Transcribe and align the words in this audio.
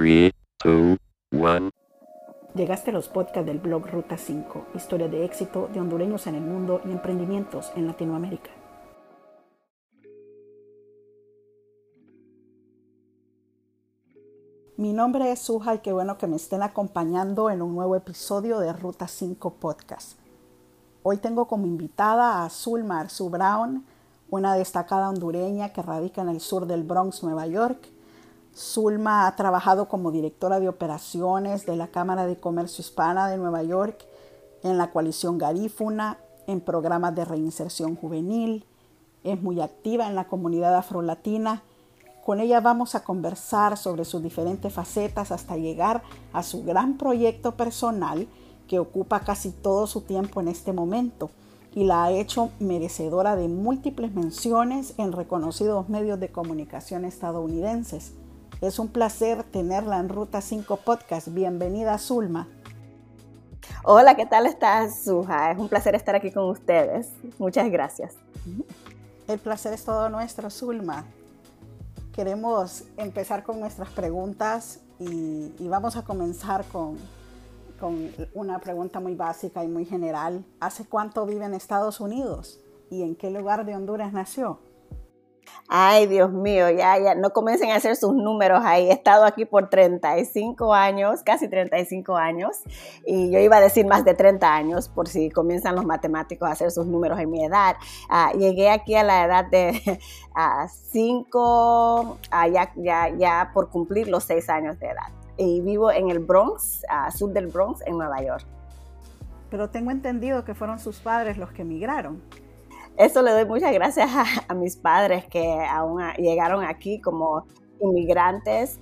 3, 0.00 0.32
2, 0.64 0.96
1. 1.32 1.70
Llegaste 2.54 2.88
a 2.88 2.94
los 2.94 3.08
podcasts 3.10 3.44
del 3.44 3.58
blog 3.58 3.86
Ruta 3.86 4.16
5, 4.16 4.68
historia 4.74 5.08
de 5.08 5.26
éxito 5.26 5.68
de 5.74 5.78
hondureños 5.78 6.26
en 6.26 6.36
el 6.36 6.40
mundo 6.40 6.80
y 6.86 6.90
emprendimientos 6.90 7.70
en 7.76 7.86
Latinoamérica. 7.86 8.48
Mi 14.78 14.94
nombre 14.94 15.30
es 15.32 15.40
Suja 15.40 15.74
y 15.74 15.78
qué 15.80 15.92
bueno 15.92 16.16
que 16.16 16.26
me 16.26 16.36
estén 16.36 16.62
acompañando 16.62 17.50
en 17.50 17.60
un 17.60 17.74
nuevo 17.74 17.94
episodio 17.94 18.58
de 18.58 18.72
Ruta 18.72 19.06
5 19.06 19.56
Podcast. 19.56 20.18
Hoy 21.02 21.18
tengo 21.18 21.46
como 21.46 21.66
invitada 21.66 22.42
a 22.42 22.48
Zulma 22.48 23.00
Arzu 23.00 23.28
Brown, 23.28 23.84
una 24.30 24.54
destacada 24.54 25.10
hondureña 25.10 25.74
que 25.74 25.82
radica 25.82 26.22
en 26.22 26.30
el 26.30 26.40
sur 26.40 26.64
del 26.64 26.84
Bronx, 26.84 27.22
Nueva 27.22 27.46
York. 27.46 27.99
Zulma 28.54 29.26
ha 29.26 29.36
trabajado 29.36 29.88
como 29.88 30.10
directora 30.10 30.60
de 30.60 30.68
operaciones 30.68 31.66
de 31.66 31.76
la 31.76 31.88
Cámara 31.88 32.26
de 32.26 32.38
Comercio 32.38 32.82
Hispana 32.82 33.28
de 33.28 33.38
Nueva 33.38 33.62
York, 33.62 34.04
en 34.62 34.76
la 34.76 34.90
coalición 34.90 35.38
Garífuna, 35.38 36.18
en 36.46 36.60
programas 36.60 37.14
de 37.14 37.24
reinserción 37.24 37.96
juvenil. 37.96 38.66
Es 39.24 39.40
muy 39.40 39.60
activa 39.60 40.08
en 40.08 40.14
la 40.14 40.26
comunidad 40.26 40.76
afrolatina. 40.76 41.62
Con 42.24 42.40
ella 42.40 42.60
vamos 42.60 42.94
a 42.94 43.04
conversar 43.04 43.76
sobre 43.76 44.04
sus 44.04 44.22
diferentes 44.22 44.72
facetas 44.72 45.32
hasta 45.32 45.56
llegar 45.56 46.02
a 46.32 46.42
su 46.42 46.64
gran 46.64 46.98
proyecto 46.98 47.56
personal 47.56 48.28
que 48.68 48.78
ocupa 48.78 49.20
casi 49.20 49.50
todo 49.50 49.86
su 49.86 50.02
tiempo 50.02 50.40
en 50.40 50.48
este 50.48 50.72
momento 50.72 51.30
y 51.74 51.84
la 51.84 52.04
ha 52.04 52.10
hecho 52.12 52.50
merecedora 52.58 53.36
de 53.36 53.48
múltiples 53.48 54.12
menciones 54.14 54.94
en 54.98 55.12
reconocidos 55.12 55.88
medios 55.88 56.20
de 56.20 56.30
comunicación 56.30 57.04
estadounidenses. 57.04 58.12
Es 58.60 58.78
un 58.78 58.88
placer 58.88 59.42
tenerla 59.42 59.98
en 60.00 60.10
Ruta 60.10 60.42
5 60.42 60.76
Podcast. 60.84 61.28
Bienvenida, 61.28 61.96
Zulma. 61.96 62.46
Hola, 63.84 64.16
¿qué 64.16 64.26
tal 64.26 64.44
estás, 64.44 65.02
Suja? 65.02 65.52
Es 65.52 65.58
un 65.58 65.70
placer 65.70 65.94
estar 65.94 66.14
aquí 66.14 66.30
con 66.30 66.50
ustedes. 66.50 67.08
Muchas 67.38 67.70
gracias. 67.70 68.16
El 69.26 69.38
placer 69.38 69.72
es 69.72 69.82
todo 69.82 70.10
nuestro, 70.10 70.50
Zulma. 70.50 71.06
Queremos 72.12 72.84
empezar 72.98 73.44
con 73.44 73.60
nuestras 73.60 73.88
preguntas 73.88 74.80
y, 74.98 75.54
y 75.58 75.68
vamos 75.68 75.96
a 75.96 76.02
comenzar 76.02 76.66
con, 76.66 76.98
con 77.80 78.12
una 78.34 78.58
pregunta 78.58 79.00
muy 79.00 79.14
básica 79.14 79.64
y 79.64 79.68
muy 79.68 79.86
general. 79.86 80.44
¿Hace 80.60 80.84
cuánto 80.84 81.24
vive 81.24 81.46
en 81.46 81.54
Estados 81.54 81.98
Unidos? 81.98 82.60
¿Y 82.90 83.04
en 83.04 83.16
qué 83.16 83.30
lugar 83.30 83.64
de 83.64 83.74
Honduras 83.74 84.12
nació? 84.12 84.60
Ay, 85.72 86.08
Dios 86.08 86.32
mío, 86.32 86.68
ya, 86.68 86.98
ya, 86.98 87.14
no 87.14 87.30
comiencen 87.30 87.70
a 87.70 87.76
hacer 87.76 87.94
sus 87.94 88.12
números 88.12 88.60
ahí. 88.64 88.88
He 88.88 88.92
estado 88.92 89.24
aquí 89.24 89.44
por 89.44 89.70
35 89.70 90.74
años, 90.74 91.22
casi 91.22 91.46
35 91.46 92.16
años, 92.16 92.56
y 93.06 93.30
yo 93.30 93.38
iba 93.38 93.58
a 93.58 93.60
decir 93.60 93.86
más 93.86 94.04
de 94.04 94.14
30 94.14 94.52
años, 94.52 94.88
por 94.88 95.06
si 95.06 95.30
comienzan 95.30 95.76
los 95.76 95.84
matemáticos 95.84 96.48
a 96.48 96.52
hacer 96.52 96.72
sus 96.72 96.86
números 96.86 97.20
en 97.20 97.30
mi 97.30 97.44
edad. 97.44 97.76
Ah, 98.08 98.32
llegué 98.36 98.68
aquí 98.68 98.96
a 98.96 99.04
la 99.04 99.24
edad 99.24 99.44
de 99.44 99.80
5, 100.90 102.18
ah, 102.32 102.48
ya, 102.48 102.72
ya, 102.74 103.08
ya 103.16 103.50
por 103.54 103.70
cumplir 103.70 104.08
los 104.08 104.24
6 104.24 104.50
años 104.50 104.76
de 104.80 104.88
edad 104.88 105.12
y 105.36 105.60
vivo 105.60 105.92
en 105.92 106.10
el 106.10 106.18
Bronx, 106.18 106.82
sur 107.14 107.32
del 107.32 107.46
Bronx, 107.46 107.80
en 107.86 107.96
Nueva 107.96 108.20
York. 108.22 108.44
Pero 109.50 109.70
tengo 109.70 109.92
entendido 109.92 110.44
que 110.44 110.54
fueron 110.54 110.80
sus 110.80 110.98
padres 110.98 111.38
los 111.38 111.52
que 111.52 111.62
emigraron. 111.62 112.20
Eso 113.00 113.22
le 113.22 113.30
doy 113.30 113.46
muchas 113.46 113.72
gracias 113.72 114.10
a, 114.46 114.52
mis 114.52 114.76
padres 114.76 115.24
que 115.24 115.58
aún 115.70 116.02
llegaron 116.18 116.62
aquí 116.62 117.00
como 117.00 117.46
inmigrantes 117.80 118.78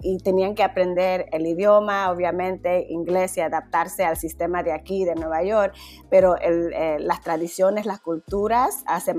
y 0.00 0.18
tenían 0.18 0.54
que 0.54 0.62
aprender 0.62 1.26
el 1.32 1.46
idioma, 1.46 2.10
obviamente 2.10 2.86
inglés 2.88 3.36
y 3.36 3.40
adaptarse 3.40 4.04
al 4.04 4.16
sistema 4.16 4.62
de 4.62 4.72
aquí, 4.72 5.04
de 5.04 5.14
Nueva 5.14 5.42
York, 5.42 5.74
pero 6.10 6.36
eh, 6.40 6.98
las 7.00 7.20
tradiciones, 7.20 7.86
las 7.86 8.00
culturas 8.00 8.84
ah, 8.86 9.00
se, 9.00 9.14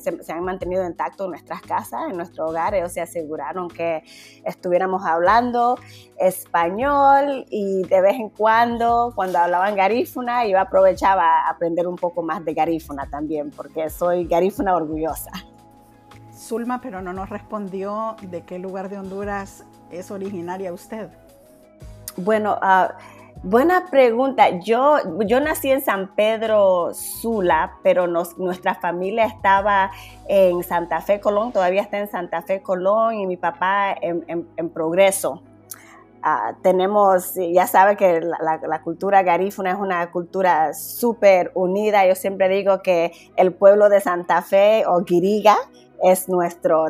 se, 0.00 0.32
han 0.32 0.44
mantenido 0.44 0.86
intactos 0.86 1.26
en 1.26 1.30
nuestras 1.30 1.62
casas, 1.62 2.10
en 2.10 2.16
nuestro 2.16 2.46
hogar, 2.46 2.74
ellos 2.74 2.92
se 2.92 3.00
aseguraron 3.00 3.68
que 3.68 4.02
estuviéramos 4.44 5.04
hablando 5.04 5.78
español 6.18 7.44
y 7.50 7.82
de 7.84 8.00
vez 8.00 8.14
en 8.14 8.30
cuando, 8.30 9.12
cuando 9.14 9.38
hablaban 9.38 9.76
garífuna, 9.76 10.46
yo 10.46 10.58
aprovechaba 10.58 11.46
a 11.46 11.50
aprender 11.50 11.86
un 11.86 11.96
poco 11.96 12.22
más 12.22 12.44
de 12.44 12.54
garífuna 12.54 13.08
también, 13.10 13.50
porque 13.50 13.88
soy 13.90 14.26
garífuna 14.26 14.74
orgullosa. 14.74 15.30
Zulma, 16.40 16.80
pero 16.80 17.02
no 17.02 17.12
nos 17.12 17.28
respondió 17.28 18.16
de 18.22 18.42
qué 18.42 18.58
lugar 18.58 18.88
de 18.88 18.98
Honduras 18.98 19.64
es 19.90 20.10
originaria 20.10 20.72
usted. 20.72 21.08
Bueno, 22.16 22.58
ah, 22.62 22.94
buena 23.42 23.86
pregunta. 23.90 24.48
Yo, 24.60 24.96
yo 25.26 25.38
nací 25.40 25.70
en 25.70 25.82
San 25.82 26.14
Pedro 26.14 26.94
Sula, 26.94 27.72
pero 27.82 28.06
nuestra 28.06 28.74
familia 28.74 29.26
estaba 29.26 29.90
en 30.28 30.62
Santa 30.62 31.02
Fe 31.02 31.20
Colón, 31.20 31.52
todavía 31.52 31.82
está 31.82 31.98
en 31.98 32.10
Santa 32.10 32.40
Fe 32.42 32.62
Colón 32.62 33.14
y 33.14 33.26
mi 33.26 33.36
papá 33.36 33.94
en, 34.00 34.70
Progreso. 34.70 35.42
Ah, 36.22 36.54
tenemos, 36.62 37.34
ya 37.34 37.66
sabe 37.66 37.96
que 37.96 38.20
la, 38.20 38.60
la, 38.62 38.82
cultura 38.82 39.22
garífuna 39.22 39.70
es 39.70 39.78
una 39.78 40.10
cultura 40.10 40.74
súper 40.74 41.50
unida. 41.54 42.06
Yo 42.06 42.14
siempre 42.14 42.48
digo 42.50 42.82
que 42.82 43.12
el 43.36 43.54
pueblo 43.54 43.88
de 43.88 44.00
Santa 44.00 44.42
Fe 44.42 44.84
o 44.86 45.02
Guiriga 45.02 45.56
es 46.02 46.28
nuestro, 46.28 46.86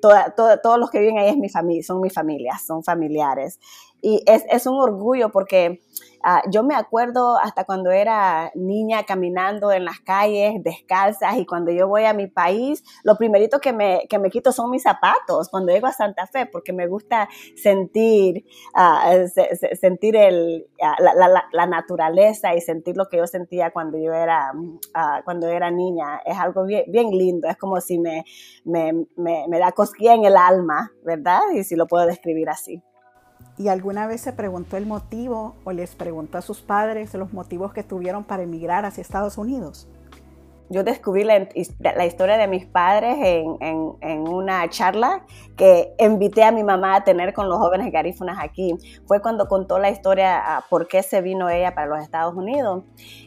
todos 0.00 0.78
los 0.78 0.90
que 0.90 1.00
viven 1.00 1.18
ahí 1.18 1.28
es 1.28 1.36
mi 1.36 1.48
familia, 1.48 1.82
son 1.82 2.00
mi 2.00 2.10
familia, 2.10 2.58
son 2.64 2.82
familiares. 2.82 3.58
Y 4.02 4.22
es, 4.26 4.44
es 4.50 4.66
un 4.66 4.76
orgullo 4.76 5.30
porque 5.30 5.80
Ah, 6.26 6.42
yo 6.50 6.62
me 6.62 6.74
acuerdo 6.74 7.36
hasta 7.38 7.64
cuando 7.64 7.90
era 7.90 8.50
niña 8.54 9.04
caminando 9.04 9.70
en 9.72 9.84
las 9.84 10.00
calles 10.00 10.54
descalzas 10.64 11.36
y 11.36 11.44
cuando 11.44 11.70
yo 11.70 11.86
voy 11.86 12.04
a 12.04 12.14
mi 12.14 12.28
país, 12.28 12.82
lo 13.02 13.18
primerito 13.18 13.60
que 13.60 13.74
me, 13.74 14.06
que 14.08 14.18
me 14.18 14.30
quito 14.30 14.50
son 14.50 14.70
mis 14.70 14.82
zapatos 14.82 15.50
cuando 15.50 15.70
llego 15.70 15.86
a 15.86 15.92
Santa 15.92 16.26
Fe 16.26 16.46
porque 16.46 16.72
me 16.72 16.86
gusta 16.86 17.28
sentir, 17.56 18.46
ah, 18.74 19.14
sentir 19.78 20.16
el, 20.16 20.66
ah, 20.80 20.96
la, 21.52 21.66
naturaleza 21.66 22.54
y 22.54 22.62
sentir 22.62 22.96
lo 22.96 23.10
que 23.10 23.18
yo 23.18 23.26
sentía 23.26 23.70
cuando 23.70 23.98
yo 23.98 24.14
era, 24.14 24.50
cuando 25.26 25.48
era 25.48 25.70
niña. 25.70 26.22
Es 26.24 26.38
algo 26.38 26.64
bien, 26.64 27.10
lindo, 27.10 27.48
es 27.48 27.58
como 27.58 27.82
si 27.82 27.98
me, 27.98 28.24
me, 28.64 28.94
me 29.14 29.58
da 29.58 29.72
cosquilla 29.72 30.14
en 30.14 30.24
el 30.24 30.38
alma, 30.38 30.90
¿verdad? 31.04 31.40
Y 31.54 31.64
si 31.64 31.76
lo 31.76 31.86
puedo 31.86 32.06
describir 32.06 32.48
así. 32.48 32.82
¿Y 33.56 33.68
alguna 33.68 34.06
vez 34.06 34.20
se 34.20 34.32
preguntó 34.32 34.76
el 34.76 34.86
motivo 34.86 35.54
o 35.64 35.72
les 35.72 35.94
preguntó 35.94 36.38
a 36.38 36.42
sus 36.42 36.60
padres 36.60 37.14
los 37.14 37.32
motivos 37.32 37.72
que 37.72 37.84
tuvieron 37.84 38.24
para 38.24 38.42
emigrar 38.42 38.84
hacia 38.84 39.02
Estados 39.02 39.38
Unidos? 39.38 39.86
Yo 40.70 40.82
descubrí 40.82 41.24
la, 41.24 41.46
historia 42.06 42.38
de 42.38 42.48
mis 42.48 42.64
padres 42.64 43.16
en, 43.20 44.28
una 44.28 44.68
charla 44.70 45.22
que 45.56 45.94
invité 45.98 46.42
a 46.42 46.52
mi 46.52 46.64
mamá 46.64 46.96
a 46.96 47.04
tener 47.04 47.34
con 47.34 47.50
los 47.50 47.58
jóvenes 47.58 47.92
garífunas 47.92 48.38
aquí. 48.40 48.74
Fue 49.06 49.20
cuando 49.20 49.46
contó 49.46 49.78
la 49.78 49.90
historia 49.90 50.42
ah, 50.42 50.64
por 50.70 50.88
qué 50.88 51.02
se 51.02 51.20
vino 51.20 51.50
ella 51.50 51.74
para 51.74 51.86
los 51.86 52.00
Estados 52.00 52.34
Unidos. 52.34 52.82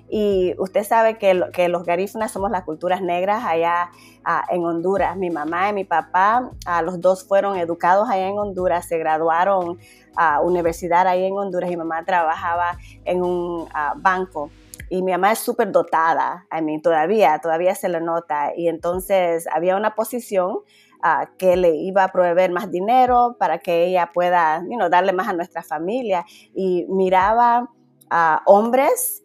Y 0.10 0.56
usted 0.58 0.84
sabe 0.84 1.20
que, 1.20 1.36
los 1.36 1.84
garífunas 1.86 2.32
somos 2.32 2.50
las 2.50 2.64
culturas 2.64 3.02
negras 3.02 3.44
allá 3.46 3.92
ah, 4.26 4.44
en 4.50 4.66
Honduras. 4.66 5.16
Mi 5.16 5.30
mamá 5.30 5.70
y 5.70 5.74
mi 5.74 5.84
papá, 5.84 6.50
ah, 6.66 6.82
los 6.82 7.00
dos 7.02 7.24
fueron 7.24 7.56
educados 7.56 8.10
allá 8.10 8.28
en 8.28 8.38
Honduras, 8.40 8.88
se 8.88 8.98
graduaron 8.98 9.78
a 10.16 10.42
universidad 10.42 11.08
ahí 11.08 11.26
en 11.26 11.38
Honduras. 11.38 11.70
Mi 11.70 11.78
mamá 11.78 12.04
trabajaba 12.06 12.78
en 13.06 13.24
un 13.24 13.68
banco 13.98 14.50
y 14.90 15.02
mi 15.02 15.12
mamá 15.12 15.34
es 15.34 15.40
súper 15.40 15.72
dotada, 15.72 16.46
a 16.50 16.62
mí 16.62 16.82
todavía, 16.82 17.40
todavía 17.40 17.76
se 17.76 17.90
le 17.90 18.00
nota. 18.00 18.54
Y 18.56 18.70
entonces 18.70 19.48
había 19.54 19.76
una 19.76 19.96
posición 19.96 20.60
ah, 21.02 21.30
que 21.38 21.58
le 21.58 21.76
iba 21.76 22.06
a 22.06 22.08
proveer 22.10 22.52
más 22.52 22.72
dinero 22.72 23.36
para 23.38 23.60
que 23.60 23.86
ella 23.86 24.12
pueda 24.14 24.64
you 24.70 24.78
darle 24.90 25.12
más 25.12 25.28
a 25.28 25.34
nuestra 25.34 25.62
familia. 25.62 26.26
Y 26.56 26.86
miraba 26.88 27.70
a 28.10 28.42
hombres, 28.46 29.24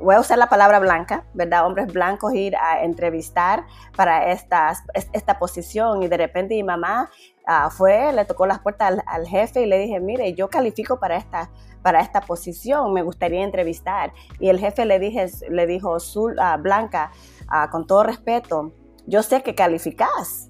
voy 0.00 0.14
a 0.14 0.20
usar 0.20 0.38
la 0.38 0.48
palabra 0.48 0.78
blanca, 0.78 1.24
¿verdad? 1.34 1.66
Hombres 1.66 1.92
blancos 1.92 2.34
ir 2.34 2.56
a 2.56 2.82
entrevistar 2.82 3.64
para 3.96 4.30
esta, 4.32 4.72
esta 5.12 5.38
posición. 5.38 6.02
Y 6.02 6.08
de 6.08 6.16
repente 6.16 6.54
mi 6.54 6.62
mamá 6.62 7.10
ah, 7.46 7.70
fue, 7.70 8.12
le 8.12 8.24
tocó 8.24 8.46
las 8.46 8.60
puertas 8.60 8.88
al, 8.88 9.02
al 9.06 9.26
jefe 9.26 9.62
y 9.62 9.66
le 9.66 9.78
dije, 9.78 10.00
mire, 10.00 10.34
yo 10.34 10.48
califico 10.48 10.98
para 10.98 11.16
esta 11.16 11.50
para 11.82 12.00
esta 12.00 12.20
posición, 12.20 12.92
me 12.92 13.02
gustaría 13.02 13.42
entrevistar. 13.42 14.12
Y 14.38 14.48
el 14.48 14.58
jefe 14.58 14.84
le, 14.84 14.98
dije, 14.98 15.26
le 15.48 15.66
dijo, 15.66 15.96
Blanca, 16.60 17.12
con 17.70 17.86
todo 17.86 18.02
respeto, 18.02 18.72
yo 19.06 19.22
sé 19.22 19.42
que 19.42 19.54
calificas, 19.54 20.46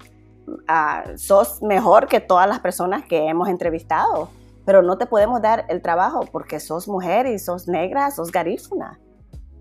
sos 1.15 1.61
mejor 1.61 2.07
que 2.07 2.19
todas 2.19 2.47
las 2.47 2.59
personas 2.59 3.05
que 3.05 3.29
hemos 3.29 3.47
entrevistado, 3.47 4.29
pero 4.65 4.81
no 4.81 4.97
te 4.97 5.05
podemos 5.05 5.41
dar 5.41 5.65
el 5.69 5.81
trabajo 5.81 6.25
porque 6.31 6.59
sos 6.59 6.87
mujer 6.87 7.25
y 7.25 7.39
sos 7.39 7.67
negra, 7.67 8.11
sos 8.11 8.31
garífuna. 8.31 8.99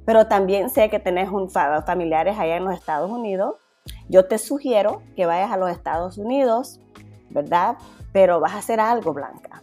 Pero 0.09 0.27
también 0.27 0.71
sé 0.71 0.89
que 0.89 0.99
tenés 0.99 1.29
un 1.29 1.51
familiares 1.51 2.39
allá 2.39 2.57
en 2.57 2.65
los 2.65 2.73
Estados 2.73 3.11
Unidos. 3.11 3.57
Yo 4.09 4.25
te 4.25 4.39
sugiero 4.39 5.03
que 5.15 5.27
vayas 5.27 5.51
a 5.51 5.59
los 5.59 5.71
Estados 5.71 6.17
Unidos, 6.17 6.81
¿verdad? 7.29 7.77
Pero 8.11 8.41
vas 8.41 8.55
a 8.55 8.59
hacer 8.61 8.81
algo, 8.81 9.13
Blanca. 9.13 9.63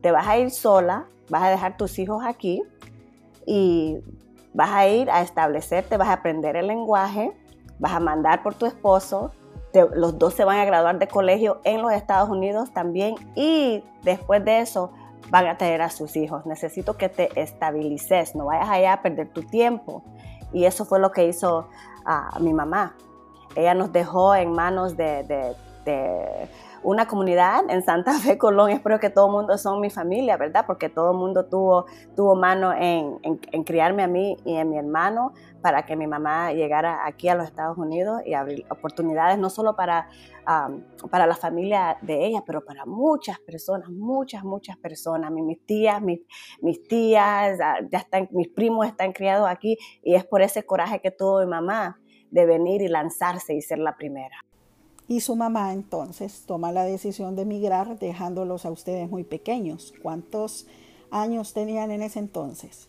Te 0.00 0.12
vas 0.12 0.28
a 0.28 0.38
ir 0.38 0.52
sola, 0.52 1.06
vas 1.28 1.42
a 1.42 1.48
dejar 1.48 1.76
tus 1.76 1.98
hijos 1.98 2.22
aquí 2.24 2.62
y 3.46 3.98
vas 4.52 4.70
a 4.70 4.86
ir 4.86 5.10
a 5.10 5.22
establecerte, 5.22 5.96
vas 5.96 6.06
a 6.06 6.12
aprender 6.12 6.54
el 6.54 6.68
lenguaje, 6.68 7.32
vas 7.80 7.94
a 7.94 7.98
mandar 7.98 8.44
por 8.44 8.54
tu 8.54 8.66
esposo, 8.66 9.32
los 9.96 10.20
dos 10.20 10.34
se 10.34 10.44
van 10.44 10.60
a 10.60 10.64
graduar 10.66 11.00
de 11.00 11.08
colegio 11.08 11.60
en 11.64 11.82
los 11.82 11.92
Estados 11.92 12.30
Unidos 12.30 12.72
también 12.72 13.16
y 13.34 13.82
después 14.04 14.44
de 14.44 14.60
eso 14.60 14.92
van 15.30 15.46
a 15.46 15.56
tener 15.56 15.82
a 15.82 15.90
sus 15.90 16.16
hijos. 16.16 16.46
Necesito 16.46 16.96
que 16.96 17.08
te 17.08 17.28
estabilices, 17.40 18.34
no 18.34 18.46
vayas 18.46 18.68
allá 18.68 18.92
a 18.94 19.02
perder 19.02 19.28
tu 19.32 19.42
tiempo. 19.42 20.02
Y 20.52 20.64
eso 20.64 20.84
fue 20.84 21.00
lo 21.00 21.10
que 21.10 21.26
hizo 21.26 21.68
a 22.04 22.38
mi 22.40 22.52
mamá. 22.52 22.96
Ella 23.56 23.74
nos 23.74 23.92
dejó 23.92 24.34
en 24.34 24.52
manos 24.52 24.96
de 24.96 25.56
una 26.84 27.08
comunidad 27.08 27.64
en 27.68 27.82
Santa 27.82 28.12
Fe, 28.12 28.38
Colón. 28.38 28.70
Espero 28.70 29.00
que 29.00 29.10
todo 29.10 29.26
el 29.26 29.32
mundo 29.32 29.58
son 29.58 29.80
mi 29.80 29.90
familia, 29.90 30.36
¿verdad? 30.36 30.64
Porque 30.66 30.88
todo 30.88 31.12
el 31.12 31.18
mundo 31.18 31.46
tuvo, 31.46 31.86
tuvo 32.14 32.36
mano 32.36 32.72
en, 32.72 33.18
en, 33.22 33.64
criarme 33.64 34.02
a 34.02 34.06
mí 34.06 34.36
y 34.44 34.56
a 34.56 34.64
mi 34.64 34.78
hermano 34.78 35.32
para 35.62 35.86
que 35.86 35.96
mi 35.96 36.06
mamá 36.06 36.52
llegara 36.52 37.06
aquí 37.06 37.28
a 37.28 37.34
los 37.34 37.46
Estados 37.46 37.78
Unidos 37.78 38.20
y 38.26 38.34
abrir 38.34 38.66
oportunidades 38.68 39.38
no 39.38 39.48
solo 39.48 39.74
para, 39.74 40.08
para 41.10 41.26
la 41.26 41.34
familia 41.34 41.96
de 42.02 42.26
ella, 42.26 42.42
pero 42.46 42.62
para 42.64 42.84
muchas 42.84 43.40
personas, 43.40 43.88
muchas, 43.88 44.44
muchas 44.44 44.76
personas. 44.76 45.30
Mis, 45.30 45.64
tías, 45.64 46.02
mis, 46.02 46.20
mis 46.60 46.86
tías, 46.86 47.58
ah, 47.62 47.78
ya 47.90 47.98
están, 47.98 48.28
mis 48.32 48.48
primos 48.48 48.86
están 48.86 49.12
criados 49.12 49.48
aquí 49.48 49.78
y 50.02 50.14
es 50.14 50.24
por 50.24 50.42
ese 50.42 50.64
coraje 50.66 51.00
que 51.00 51.10
tuvo 51.10 51.40
mi 51.40 51.46
mamá 51.46 51.98
de 52.30 52.44
venir 52.44 52.82
y 52.82 52.88
lanzarse 52.88 53.54
y 53.54 53.62
ser 53.62 53.78
la 53.78 53.96
primera. 53.96 54.36
Y 55.06 55.20
su 55.20 55.36
mamá 55.36 55.72
entonces 55.72 56.44
toma 56.46 56.72
la 56.72 56.84
decisión 56.84 57.36
de 57.36 57.42
emigrar 57.42 57.98
dejándolos 57.98 58.64
a 58.64 58.70
ustedes 58.70 59.10
muy 59.10 59.24
pequeños. 59.24 59.92
¿Cuántos 60.02 60.66
años 61.10 61.52
tenían 61.52 61.90
en 61.90 62.02
ese 62.02 62.18
entonces? 62.20 62.88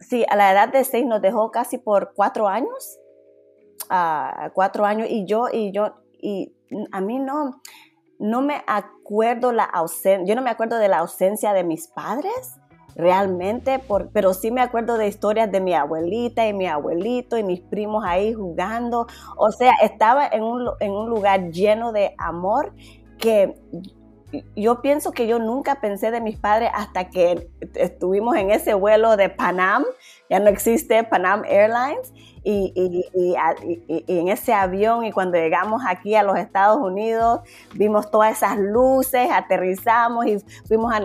Sí, 0.00 0.24
a 0.28 0.36
la 0.36 0.52
edad 0.52 0.72
de 0.72 0.84
seis 0.84 1.06
nos 1.06 1.22
dejó 1.22 1.50
casi 1.50 1.78
por 1.78 2.12
cuatro 2.14 2.48
años. 2.48 2.98
Uh, 3.90 4.50
cuatro 4.54 4.84
años 4.84 5.06
y 5.08 5.26
yo, 5.26 5.46
y 5.52 5.70
yo, 5.70 5.94
y 6.20 6.52
a 6.90 7.00
mí 7.00 7.18
no, 7.20 7.60
no 8.18 8.42
me 8.42 8.62
acuerdo 8.66 9.52
la 9.52 9.64
ausencia, 9.64 10.26
yo 10.26 10.34
no 10.34 10.42
me 10.42 10.50
acuerdo 10.50 10.78
de 10.78 10.88
la 10.88 10.98
ausencia 10.98 11.52
de 11.52 11.62
mis 11.62 11.86
padres, 11.86 12.56
realmente, 12.96 13.78
por, 13.78 14.08
pero 14.10 14.32
sí 14.34 14.50
me 14.50 14.62
acuerdo 14.62 14.96
de 14.96 15.06
historias 15.06 15.52
de 15.52 15.60
mi 15.60 15.74
abuelita 15.74 16.48
y 16.48 16.52
mi 16.52 16.66
abuelito 16.66 17.36
y 17.36 17.42
mis 17.42 17.60
primos 17.60 18.04
ahí 18.06 18.32
jugando. 18.32 19.06
O 19.36 19.52
sea, 19.52 19.74
estaba 19.82 20.26
en 20.26 20.42
un, 20.42 20.70
en 20.80 20.92
un 20.92 21.10
lugar 21.10 21.50
lleno 21.50 21.92
de 21.92 22.14
amor 22.18 22.72
que 23.18 23.54
yo 24.56 24.82
pienso 24.82 25.12
que 25.12 25.26
yo 25.26 25.38
nunca 25.38 25.80
pensé 25.80 26.10
de 26.10 26.20
mis 26.20 26.36
padres 26.36 26.70
hasta 26.74 27.08
que 27.10 27.48
estuvimos 27.74 28.36
en 28.36 28.50
ese 28.50 28.74
vuelo 28.74 29.16
de 29.16 29.28
Panam, 29.28 29.84
ya 30.28 30.40
no 30.40 30.48
existe 30.48 31.04
Panam 31.04 31.44
Airlines, 31.44 32.12
y, 32.42 32.72
y, 32.76 33.34
y, 33.88 34.04
en 34.06 34.28
ese 34.28 34.52
avión 34.54 35.04
y 35.04 35.10
cuando 35.10 35.36
llegamos 35.36 35.82
aquí 35.84 36.14
a 36.14 36.22
los 36.22 36.38
Estados 36.38 36.78
Unidos, 36.78 37.40
vimos 37.74 38.08
todas 38.08 38.36
esas 38.36 38.56
luces, 38.56 39.28
aterrizamos 39.32 40.26
y 40.26 40.38
fuimos 40.68 40.94
a 40.94 41.00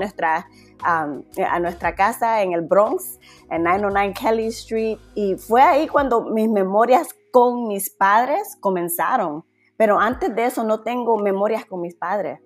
nuestra 0.83 1.53
a 1.53 1.59
nuestra 1.59 1.95
casa 1.95 2.41
en 2.41 2.53
el 2.53 2.61
Bronx, 2.61 3.19
en 3.49 3.63
909 3.63 4.13
Kelly 4.19 4.47
Street, 4.47 4.97
y 5.15 5.35
fue 5.35 5.61
ahí 5.61 5.87
cuando 5.87 6.21
mis 6.21 6.49
memorias 6.49 7.09
con 7.31 7.67
mis 7.67 7.89
padres 7.89 8.57
comenzaron. 8.59 9.45
Pero 9.77 9.99
antes 9.99 10.35
de 10.35 10.45
eso 10.45 10.63
no 10.63 10.81
tengo 10.81 11.17
memorias 11.17 11.65
con 11.65 11.81
mis 11.81 11.95
padres. 11.95 12.39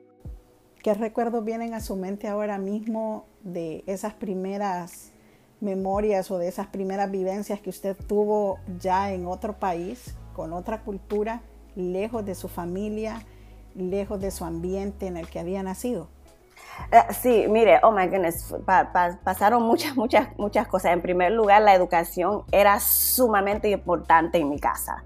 ¿Qué 0.81 0.93
recuerdos 0.93 1.43
vienen 1.43 1.73
a 1.73 1.81
su 1.81 1.95
mente 1.95 2.27
ahora 2.27 2.57
mismo 2.57 3.25
de 3.41 3.83
esas 3.87 4.13
primeras 4.13 5.11
memorias 5.59 6.29
o 6.31 6.37
de 6.37 6.47
esas 6.47 6.67
primeras 6.67 7.09
vivencias 7.09 7.59
que 7.59 7.69
usted 7.69 7.97
tuvo 8.07 8.59
ya 8.79 9.11
en 9.11 9.25
otro 9.25 9.57
país, 9.59 10.15
con 10.33 10.53
otra 10.53 10.83
cultura, 10.83 11.41
lejos 11.75 12.23
de 12.25 12.35
su 12.35 12.47
familia, 12.47 13.25
lejos 13.73 14.21
de 14.21 14.31
su 14.31 14.45
ambiente 14.45 15.07
en 15.07 15.17
el 15.17 15.27
que 15.27 15.39
había 15.39 15.63
nacido? 15.63 16.07
Eh, 16.91 17.13
sí, 17.13 17.45
mire, 17.49 17.79
oh 17.83 17.91
my 17.91 18.07
goodness, 18.07 18.53
pasaron 19.23 19.63
muchas, 19.63 19.95
muchas, 19.95 20.27
muchas 20.37 20.67
cosas. 20.67 20.93
En 20.93 21.01
primer 21.01 21.31
lugar, 21.31 21.61
la 21.61 21.73
educación 21.73 22.43
era 22.51 22.79
sumamente 22.79 23.69
importante 23.69 24.37
en 24.37 24.49
mi 24.49 24.59
casa. 24.59 25.03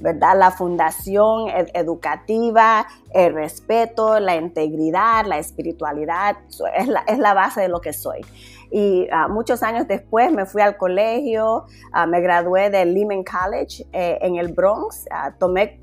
¿verdad? 0.00 0.36
La 0.36 0.50
fundación 0.50 1.48
educativa, 1.74 2.86
el 3.12 3.34
respeto, 3.34 4.18
la 4.18 4.34
integridad, 4.34 5.24
la 5.26 5.38
espiritualidad, 5.38 6.38
es 6.76 6.88
la, 6.88 7.00
es 7.06 7.18
la 7.18 7.34
base 7.34 7.60
de 7.60 7.68
lo 7.68 7.80
que 7.80 7.92
soy. 7.92 8.20
Y 8.72 9.06
ah, 9.12 9.28
muchos 9.28 9.62
años 9.62 9.86
después 9.86 10.32
me 10.32 10.44
fui 10.44 10.60
al 10.60 10.76
colegio, 10.76 11.66
ah, 11.92 12.06
me 12.06 12.20
gradué 12.20 12.68
del 12.70 12.94
Lehman 12.94 13.22
College 13.22 13.86
eh, 13.92 14.18
en 14.22 14.36
el 14.36 14.52
Bronx, 14.52 15.06
ah, 15.10 15.32
tomé, 15.38 15.80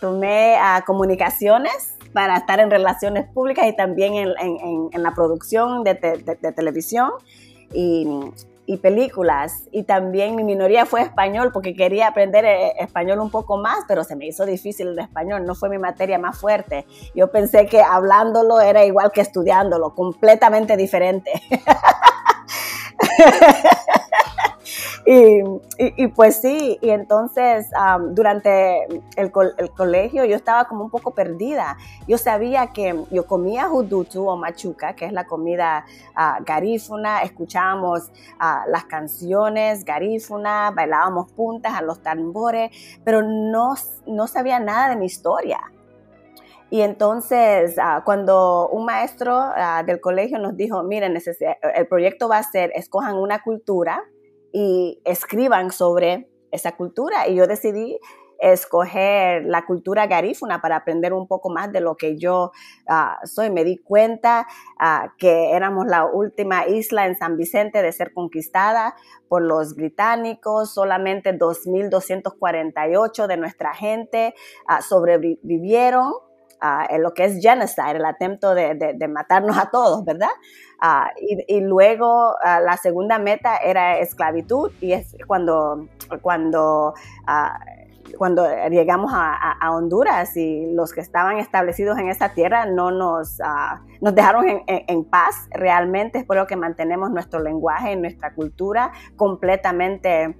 tomé 0.00 0.56
comunicaciones 0.84 1.95
para 2.16 2.38
estar 2.38 2.58
en 2.60 2.70
relaciones 2.70 3.26
públicas 3.26 3.66
y 3.66 3.76
también 3.76 4.14
en, 4.14 5.02
la 5.02 5.14
producción 5.14 5.84
de, 5.84 5.94
televisión 6.56 7.10
y, 7.74 8.78
películas. 8.78 9.68
Y 9.70 9.82
también 9.82 10.34
mi 10.34 10.42
minoría 10.42 10.86
fue 10.86 11.02
español 11.02 11.50
porque 11.52 11.76
quería 11.76 12.08
aprender 12.08 12.46
eh, 12.46 12.72
español 12.80 13.18
un 13.18 13.30
poco 13.30 13.58
más, 13.58 13.80
pero 13.86 14.02
se 14.02 14.16
me 14.16 14.26
hizo 14.26 14.46
difícil 14.46 14.88
el 14.88 14.98
español, 14.98 15.44
no 15.44 15.54
fue 15.54 15.68
mi 15.68 15.76
materia 15.76 16.18
más 16.18 16.38
fuerte. 16.38 16.86
Yo 17.14 17.30
pensé 17.30 17.66
que 17.66 17.82
hablándolo 17.82 18.62
era 18.62 18.82
igual 18.86 19.12
que 19.12 19.20
estudiándolo, 19.20 19.94
completamente 19.94 20.78
diferente. 20.78 21.30
Y, 25.08 26.08
pues 26.08 26.40
sí, 26.40 26.78
y 26.82 26.90
entonces 26.90 27.70
durante 28.10 28.88
el, 29.16 29.30
colegio 29.30 30.24
yo 30.24 30.34
estaba 30.34 30.64
como 30.64 30.82
un 30.82 30.90
poco 30.90 31.12
perdida. 31.12 31.76
Yo 32.08 32.18
sabía 32.18 32.72
que 32.72 33.04
yo 33.12 33.24
comía 33.24 33.68
judutu 33.68 34.28
o 34.28 34.36
machuca, 34.36 34.96
que 34.96 35.04
es 35.04 35.12
la 35.12 35.24
comida 35.24 35.84
uh, 36.16 36.42
garífuna, 36.44 37.22
escuchábamos 37.22 38.10
ah, 38.40 38.64
las 38.66 38.86
canciones 38.86 39.84
garífuna, 39.84 40.72
bailábamos 40.72 41.30
puntas 41.30 41.74
a 41.74 41.82
los 41.82 42.02
tambores, 42.02 42.72
pero 43.04 43.22
no, 43.22 43.74
no 44.08 44.26
sabía 44.26 44.58
nada 44.58 44.88
de 44.88 44.96
mi 44.96 45.06
historia. 45.06 45.60
Y 46.68 46.80
entonces, 46.80 47.78
ah, 47.80 48.02
cuando 48.04 48.68
un 48.70 48.84
maestro 48.84 49.52
del 49.86 50.00
colegio 50.00 50.40
nos 50.40 50.56
dijo, 50.56 50.82
miren, 50.82 51.16
el 51.16 51.86
proyecto 51.86 52.28
va 52.28 52.38
a 52.38 52.42
ser, 52.42 52.72
escojan 52.74 53.14
una 53.16 53.40
cultura 53.44 54.02
y 54.58 55.02
escriban 55.04 55.70
sobre 55.70 56.30
esa 56.50 56.76
cultura. 56.76 57.28
Y 57.28 57.34
yo 57.34 57.46
decidí 57.46 58.00
escoger 58.38 59.44
la 59.44 59.66
cultura 59.66 60.06
garífuna 60.06 60.62
para 60.62 60.76
aprender 60.76 61.12
un 61.12 61.28
poco 61.28 61.50
más 61.50 61.70
de 61.72 61.82
lo 61.82 61.98
que 61.98 62.16
yo 62.16 62.52
ah, 62.88 63.18
soy. 63.24 63.50
Me 63.50 63.64
di 63.64 63.76
cuenta 63.76 64.46
ah, 64.78 65.12
que 65.18 65.52
éramos 65.52 65.84
la 65.86 66.06
última 66.06 66.66
isla 66.66 67.04
en 67.06 67.18
San 67.18 67.36
Vicente 67.36 67.82
de 67.82 67.92
ser 67.92 68.14
conquistada 68.14 68.94
por 69.28 69.42
los 69.42 69.74
británicos. 69.74 70.72
Solamente 70.72 71.38
2.248 71.38 73.26
de 73.26 73.36
nuestra 73.36 73.74
gente 73.74 74.34
uh, 74.70 74.80
sobrevivieron 74.82 76.14
en 76.88 77.02
lo 77.02 77.14
que 77.14 77.24
es 77.24 77.40
genocide, 77.40 77.92
el 77.92 78.04
atento 78.04 78.54
de, 78.54 78.74
de, 78.74 79.08
matarnos 79.08 79.56
a 79.56 79.70
todos, 79.70 80.04
¿verdad? 80.04 80.30
y, 81.20 81.56
y, 81.56 81.60
luego 81.60 82.34
la 82.44 82.76
segunda 82.76 83.18
meta 83.18 83.56
era 83.56 83.98
esclavitud 83.98 84.70
y 84.80 84.92
es 84.92 85.16
cuando, 85.26 85.88
cuando 86.20 86.94
cuando 88.16 88.46
llegamos 88.70 89.12
a, 89.14 89.52
a, 89.52 89.72
Honduras 89.72 90.36
y 90.36 90.72
los 90.72 90.92
que 90.92 91.00
estaban 91.00 91.38
establecidos 91.38 91.98
en 91.98 92.08
esa 92.08 92.30
tierra 92.30 92.66
no 92.66 92.90
nos, 92.90 93.38
nos 94.00 94.14
dejaron 94.14 94.48
en, 94.48 94.62
en, 94.66 95.04
paz 95.04 95.48
realmente. 95.50 96.18
Espero 96.18 96.46
que 96.46 96.56
mantenemos 96.56 97.10
nuestro 97.10 97.40
lenguaje 97.40 97.92
y 97.92 97.96
nuestra 97.96 98.34
cultura 98.34 98.92
completamente 99.16 100.36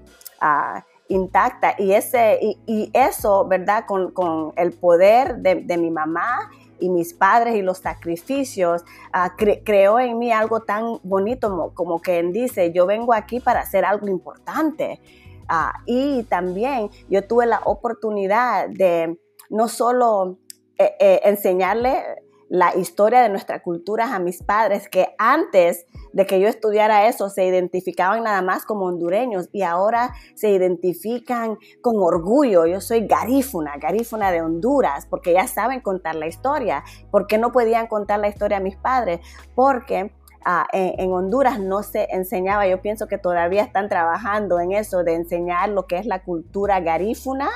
intacta. 1.08 1.74
Y, 1.78 1.92
ese, 1.92 2.38
y, 2.66 2.90
eso, 2.92 3.46
¿verdad? 3.46 3.84
Con, 3.86 4.10
con 4.12 4.52
el 4.56 4.72
poder 4.72 5.36
de, 5.38 5.56
de, 5.56 5.76
mi 5.76 5.90
mamá 5.90 6.50
y 6.78 6.88
mis 6.88 7.14
padres 7.14 7.54
y 7.54 7.62
los 7.62 7.78
sacrificios, 7.78 8.82
uh, 9.14 9.30
creó 9.64 9.98
en 9.98 10.18
mí 10.18 10.30
algo 10.32 10.60
tan 10.60 10.98
bonito 11.02 11.48
como, 11.48 11.74
como 11.74 12.00
quien 12.00 12.32
dice, 12.32 12.72
yo 12.72 12.86
vengo 12.86 13.14
aquí 13.14 13.40
para 13.40 13.60
hacer 13.60 13.84
algo 13.84 14.08
importante. 14.08 15.00
Uh, 15.48 15.72
y 15.86 16.22
también 16.24 16.90
yo 17.08 17.26
tuve 17.26 17.46
la 17.46 17.60
oportunidad 17.64 18.68
de 18.68 19.16
no 19.48 19.68
solo 19.68 20.38
eh, 20.78 20.94
eh, 21.00 21.20
enseñarle 21.24 22.02
la 22.48 22.76
historia 22.76 23.22
de 23.22 23.28
nuestra 23.28 23.62
cultura 23.62 24.14
a 24.14 24.18
mis 24.18 24.42
padres 24.42 24.88
que 24.88 25.14
antes 25.18 25.86
de 26.12 26.26
que 26.26 26.40
yo 26.40 26.48
estudiara 26.48 27.08
eso 27.08 27.28
se 27.28 27.44
identificaban 27.44 28.22
nada 28.22 28.40
más 28.40 28.64
como 28.64 28.86
hondureños 28.86 29.48
y 29.52 29.62
ahora 29.62 30.14
se 30.34 30.50
identifican 30.50 31.58
con 31.82 31.96
orgullo. 31.98 32.66
Yo 32.66 32.80
soy 32.80 33.06
garífuna, 33.06 33.76
garífuna 33.78 34.30
de 34.30 34.42
Honduras, 34.42 35.06
porque 35.06 35.32
ya 35.32 35.46
saben 35.46 35.80
contar 35.80 36.14
la 36.14 36.26
historia. 36.26 36.84
¿Por 37.10 37.26
qué 37.26 37.36
no 37.38 37.52
podían 37.52 37.86
contar 37.86 38.20
la 38.20 38.28
historia 38.28 38.58
a 38.58 38.60
mis 38.60 38.76
padres? 38.76 39.20
Porque 39.54 40.12
ah, 40.44 40.66
en, 40.72 41.12
Honduras 41.12 41.58
no 41.58 41.82
se 41.82 42.06
enseñaba, 42.10 42.66
yo 42.66 42.80
pienso 42.80 43.08
que 43.08 43.18
todavía 43.18 43.62
están 43.62 43.88
trabajando 43.88 44.60
en 44.60 44.72
eso 44.72 45.02
de 45.02 45.14
enseñar 45.14 45.68
lo 45.70 45.86
que 45.86 45.98
es 45.98 46.06
la 46.06 46.22
cultura 46.22 46.80
garífuna 46.80 47.50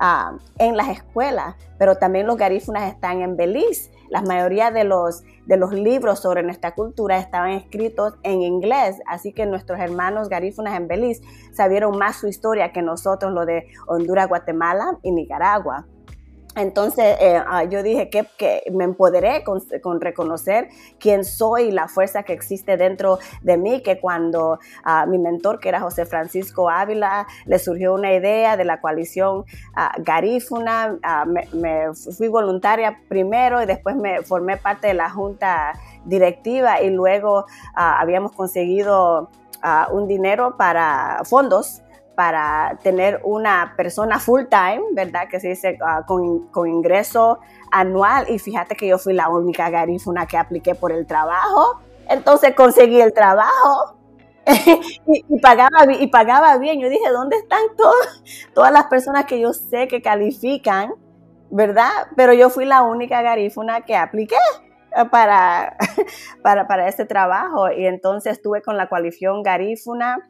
ah, 0.00 0.38
en 0.58 0.76
las 0.76 0.88
escuelas, 0.88 1.54
pero 1.78 1.96
también 1.96 2.26
los 2.26 2.36
garífunas 2.36 2.90
están 2.90 3.20
en 3.20 3.36
Belice 3.36 3.92
la 4.12 4.20
mayoría 4.20 4.70
de 4.70 4.84
los, 4.84 5.24
de 5.46 5.56
los 5.56 5.72
libros 5.72 6.20
sobre 6.20 6.42
nuestra 6.42 6.74
cultura 6.74 7.16
estaban 7.16 7.52
escritos 7.52 8.12
en 8.22 8.42
inglés, 8.42 9.00
así 9.06 9.32
que 9.32 9.46
nuestros 9.46 9.80
hermanos 9.80 10.28
garífunas 10.28 10.76
en 10.76 10.86
Belice 10.86 11.22
sabieron 11.52 11.96
más 11.96 12.16
su 12.16 12.28
historia 12.28 12.72
que 12.72 12.82
nosotros, 12.82 13.32
lo 13.32 13.46
de 13.46 13.66
Honduras, 13.86 14.28
Guatemala 14.28 14.98
y 15.02 15.12
Nicaragua. 15.12 15.86
Entonces 16.54 17.16
eh, 17.20 17.42
ah, 17.46 17.64
yo 17.64 17.82
dije 17.82 18.10
que, 18.10 18.62
me 18.72 18.84
empoderé 18.84 19.42
con, 19.44 20.00
reconocer 20.00 20.68
quién 20.98 21.24
soy 21.24 21.64
y 21.64 21.70
la 21.70 21.88
fuerza 21.88 22.22
que 22.22 22.32
existe 22.32 22.76
dentro 22.76 23.18
de 23.42 23.56
mí, 23.56 23.82
que 23.82 24.00
cuando 24.00 24.58
ah, 24.84 25.06
mi 25.06 25.18
mentor, 25.18 25.60
que 25.60 25.70
era 25.70 25.80
José 25.80 26.04
Francisco 26.04 26.68
Ávila, 26.68 27.26
le 27.46 27.58
surgió 27.58 27.94
una 27.94 28.12
idea 28.12 28.56
de 28.56 28.64
la 28.64 28.80
coalición 28.80 29.44
ah, 29.74 29.92
Garífuna, 29.98 30.98
me, 31.52 31.94
fui 31.94 32.28
voluntaria 32.28 32.98
primero 33.08 33.62
y 33.62 33.66
después 33.66 33.96
me 33.96 34.22
formé 34.22 34.56
parte 34.56 34.88
de 34.88 34.94
la 34.94 35.10
junta 35.10 35.72
directiva 36.04 36.82
y 36.82 36.90
luego 36.90 37.46
habíamos 37.74 38.32
conseguido 38.32 39.30
un 39.92 40.08
dinero 40.08 40.56
para 40.56 41.22
fondos 41.24 41.82
para 42.14 42.78
tener 42.82 43.20
una 43.24 43.74
persona 43.76 44.18
full 44.18 44.42
time, 44.48 44.82
¿verdad? 44.92 45.28
Que 45.30 45.40
se 45.40 45.48
dice 45.48 45.78
ah, 45.84 46.04
con, 46.06 46.68
ingreso 46.68 47.40
anual. 47.70 48.26
Y 48.28 48.38
fíjate 48.38 48.76
que 48.76 48.86
yo 48.86 48.98
fui 48.98 49.14
la 49.14 49.28
única 49.28 49.70
garífuna 49.70 50.26
que 50.26 50.36
apliqué 50.36 50.74
por 50.74 50.92
el 50.92 51.06
trabajo. 51.06 51.80
Entonces 52.08 52.54
conseguí 52.54 53.00
el 53.00 53.12
trabajo. 53.12 53.96
y, 55.06 55.38
pagaba, 55.40 55.92
y 55.92 56.06
pagaba 56.08 56.58
bien. 56.58 56.80
Yo 56.80 56.88
dije, 56.88 57.08
¿dónde 57.10 57.36
están 57.36 57.62
todas, 57.76 58.22
todas 58.54 58.72
las 58.72 58.84
personas 58.84 59.24
que 59.24 59.40
yo 59.40 59.52
sé 59.52 59.88
que 59.88 60.02
califican? 60.02 60.94
¿Verdad? 61.50 61.90
Pero 62.16 62.32
yo 62.32 62.50
fui 62.50 62.64
la 62.64 62.82
única 62.82 63.22
garífuna 63.22 63.82
que 63.82 63.94
apliqué 63.94 64.36
para, 65.10 65.76
para, 66.42 66.66
para 66.66 66.88
este 66.88 67.04
trabajo. 67.04 67.70
Y 67.70 67.86
entonces 67.86 68.32
estuve 68.32 68.62
con 68.62 68.76
la 68.76 68.88
coalición 68.88 69.42
garífuna 69.42 70.28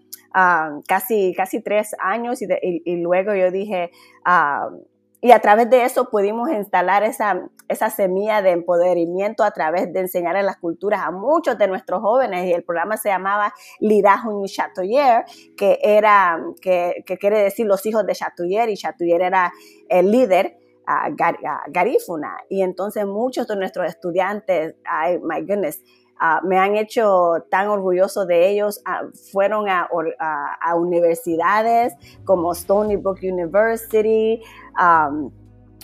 casi, 0.87 1.35
casi 1.37 1.61
tres 1.63 1.95
años 1.99 2.41
y, 2.43 2.97
luego 2.97 3.35
yo 3.35 3.51
dije, 3.51 3.91
y 5.25 5.31
a 5.31 5.39
través 5.39 5.71
de 5.71 5.85
eso 5.85 6.11
pudimos 6.11 6.51
instalar 6.51 7.05
esa, 7.05 7.49
esa 7.69 7.91
semilla 7.91 8.43
de 8.43 8.51
empoderamiento 8.51 9.45
a 9.45 9.53
través 9.53 9.93
de 9.93 10.01
enseñar 10.01 10.35
en 10.35 10.47
las 10.47 10.57
culturas 10.57 11.01
a 11.05 11.13
muchos 11.13 11.57
de 11.59 11.69
nuestros 11.69 12.01
jóvenes. 12.01 12.47
Y 12.47 12.53
el 12.53 12.65
programa 12.65 12.97
se 12.97 13.11
llamaba 13.11 13.55
Lirajun 13.79 14.45
Chatouiller, 14.47 15.25
que 15.57 15.79
era, 15.81 16.41
que, 16.61 17.05
quiere 17.21 17.41
decir 17.41 17.67
los 17.67 17.87
hijos 17.87 18.05
de 18.05 18.15
Chatouiller 18.15 18.69
y 18.69 18.77
Chatouiller 18.77 19.23
era 19.23 19.53
el 19.89 20.11
líder 20.11 20.57
garífuna. 21.69 22.39
Y 22.49 22.63
entonces 22.63 23.07
muchos 23.07 23.47
de 23.47 23.55
nuestros 23.55 23.87
estudiantes, 23.87 24.75
ay, 24.85 25.21
my 25.21 25.41
goodness, 25.43 25.85
Ah, 26.25 26.41
me 26.45 26.57
han 26.57 26.77
hecho 26.77 27.45
tan 27.51 27.67
orgulloso 27.67 28.27
de 28.27 28.49
ellos. 28.49 28.81
Ah, 28.85 29.03
fueron 29.33 29.69
a, 29.69 29.89
universidades 30.77 31.95
como 32.25 32.53
Stony 32.53 32.95
Brook 32.95 33.19
University, 33.25 34.41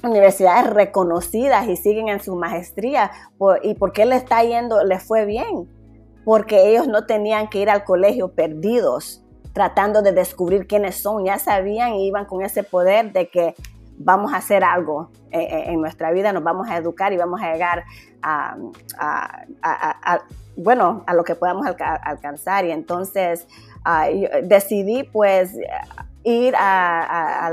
universidades 0.05 0.71
reconocidas 0.71 1.67
y 1.67 1.75
siguen 1.75 2.09
en 2.09 2.21
su 2.21 2.37
maestría. 2.37 3.11
¿Y 3.65 3.75
por 3.75 3.91
qué 3.91 4.07
le 4.07 4.15
está 4.15 4.45
yendo? 4.45 4.85
Les 4.85 5.03
fue 5.03 5.25
bien. 5.25 5.69
Porque 6.25 6.71
ellos 6.71 6.87
no 6.87 7.05
tenían 7.05 7.49
que 7.49 7.59
ir 7.59 7.69
al 7.69 7.83
colegio 7.83 8.29
perdidos, 8.29 9.25
tratando 9.55 10.03
de 10.03 10.13
descubrir 10.13 10.69
quiénes 10.69 11.03
son. 11.03 11.25
Ya 11.25 11.41
sabían 11.41 11.95
y 11.95 12.07
iban 12.07 12.27
con 12.27 12.43
ese 12.43 12.63
poder 12.63 13.13
de 13.13 13.29
que 13.29 13.57
vamos 13.99 14.33
a 14.33 14.37
hacer 14.37 14.65
algo 14.65 15.11
eh, 15.31 15.41
eh, 15.41 15.65
en, 15.69 15.81
nuestra 15.81 16.11
vida, 16.13 16.33
nos 16.33 16.43
vamos 16.43 16.69
a 16.69 16.77
educar 16.77 17.13
y 17.13 17.17
vamos 17.17 17.41
a 17.43 17.53
llegar 17.53 17.85
a, 18.23 18.57
bueno, 20.57 21.05
a 21.07 21.15
lo 21.15 21.25
que 21.25 21.35
podamos 21.35 21.67
alcanzar. 21.67 22.65
Y 22.65 22.71
entonces 22.71 23.47
ah, 23.85 24.07
decidí 24.43 25.03
pues 25.03 25.57
ir 26.25 26.55
a, 26.57 27.51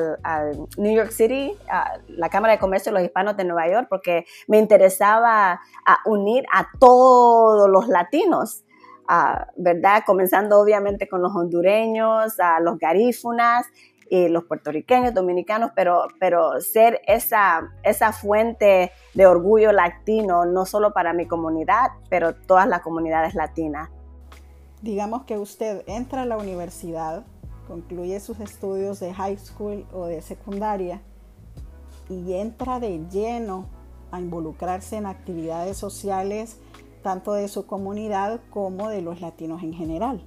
New 0.77 0.95
York 0.95 1.11
City, 1.11 1.53
a 1.69 1.97
la 2.07 2.29
Cámara 2.29 2.53
de 2.53 2.59
Comercio 2.59 2.91
de 2.91 2.99
los 2.99 3.05
Hispanos 3.05 3.37
de 3.37 3.43
Nueva 3.43 3.69
York, 3.69 3.87
porque 3.89 4.25
me 4.47 4.57
interesaba 4.57 5.59
unir 6.05 6.45
a 6.53 6.67
todos 6.79 7.69
los 7.69 7.87
latinos. 7.87 8.63
Ah, 9.07 9.47
¿Verdad? 9.55 10.01
Comenzando 10.05 10.59
obviamente 10.59 11.07
con 11.07 11.21
los 11.21 11.35
hondureños, 11.35 12.39
a 12.39 12.59
los 12.59 12.79
garífunas 12.79 13.67
y 14.09 14.27
los 14.27 14.43
puertorriqueños, 14.45 15.13
dominicanos, 15.13 15.71
pero, 15.75 16.07
pero 16.19 16.61
ser 16.61 17.01
esa, 17.07 17.71
esa 17.83 18.13
fuente 18.13 18.91
de 19.13 19.25
orgullo 19.25 19.71
latino, 19.71 20.45
no 20.45 20.65
solo 20.65 20.93
para 20.93 21.13
mi 21.13 21.27
comunidad, 21.27 21.91
pero 22.09 22.35
todas 22.35 22.67
las 22.67 22.81
comunidades 22.81 23.35
latinas. 23.35 23.89
Digamos 24.81 25.23
que 25.23 25.37
usted 25.37 25.83
entra 25.87 26.23
a 26.23 26.25
la 26.25 26.37
universidad, 26.37 27.23
concluye 27.67 28.19
sus 28.19 28.39
estudios 28.39 28.99
de 28.99 29.13
high 29.13 29.37
school 29.37 29.85
o 29.91 30.05
de 30.05 30.21
secundaria 30.21 31.01
y 32.09 32.33
entra 32.33 32.79
de 32.79 32.99
lleno 33.09 33.65
a 34.11 34.19
involucrarse 34.19 34.97
en 34.97 35.07
actividades 35.07 35.77
sociales 35.77 36.59
tanto 37.01 37.33
de 37.33 37.47
su 37.47 37.65
comunidad 37.65 38.39
como 38.49 38.89
de 38.89 39.01
los 39.01 39.21
latinos 39.21 39.63
en 39.63 39.73
general. 39.73 40.23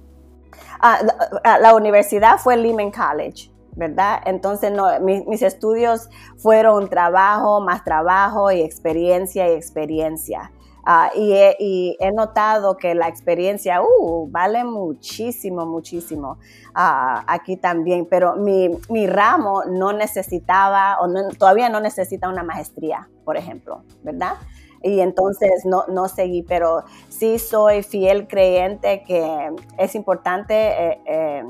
Ah, 0.79 0.99
la, 1.43 1.59
la, 1.59 1.75
universidad 1.75 2.37
fue 2.37 2.57
Lehman 2.57 2.91
College. 2.91 3.51
¿Verdad? 3.79 4.21
Entonces, 4.25 4.73
mis, 5.01 5.41
estudios 5.41 6.09
fueron 6.37 6.89
trabajo, 6.89 7.61
más 7.61 7.83
trabajo 7.85 8.51
y 8.51 8.61
experiencia 8.61 9.49
y 9.49 9.55
experiencia. 9.55 10.51
Ah, 10.85 11.11
y, 11.15 11.95
he, 11.99 12.11
notado 12.11 12.75
que 12.75 12.93
la 12.93 13.07
experiencia 13.07 13.81
uh, 13.81 14.27
vale 14.29 14.63
muchísimo, 14.63 15.65
muchísimo 15.65 16.39
ah, 16.73 17.23
aquí 17.27 17.57
también, 17.57 18.05
pero 18.05 18.35
mi, 18.35 19.07
ramo 19.07 19.63
no 19.65 19.93
necesitaba 19.93 20.97
o 21.01 21.07
todavía 21.37 21.69
no 21.69 21.79
necesita 21.79 22.27
una 22.27 22.43
maestría, 22.43 23.09
por 23.23 23.37
ejemplo, 23.37 23.83
¿verdad? 24.03 24.35
y 24.81 25.01
entonces 25.01 25.65
no, 25.65 26.07
seguí, 26.07 26.43
pero 26.43 26.83
sí 27.09 27.39
soy 27.39 27.83
fiel 27.83 28.27
creyente 28.27 29.03
que 29.03 29.49
es 29.77 29.95
importante 29.95 30.53
eh, 30.55 31.01
eh, 31.05 31.43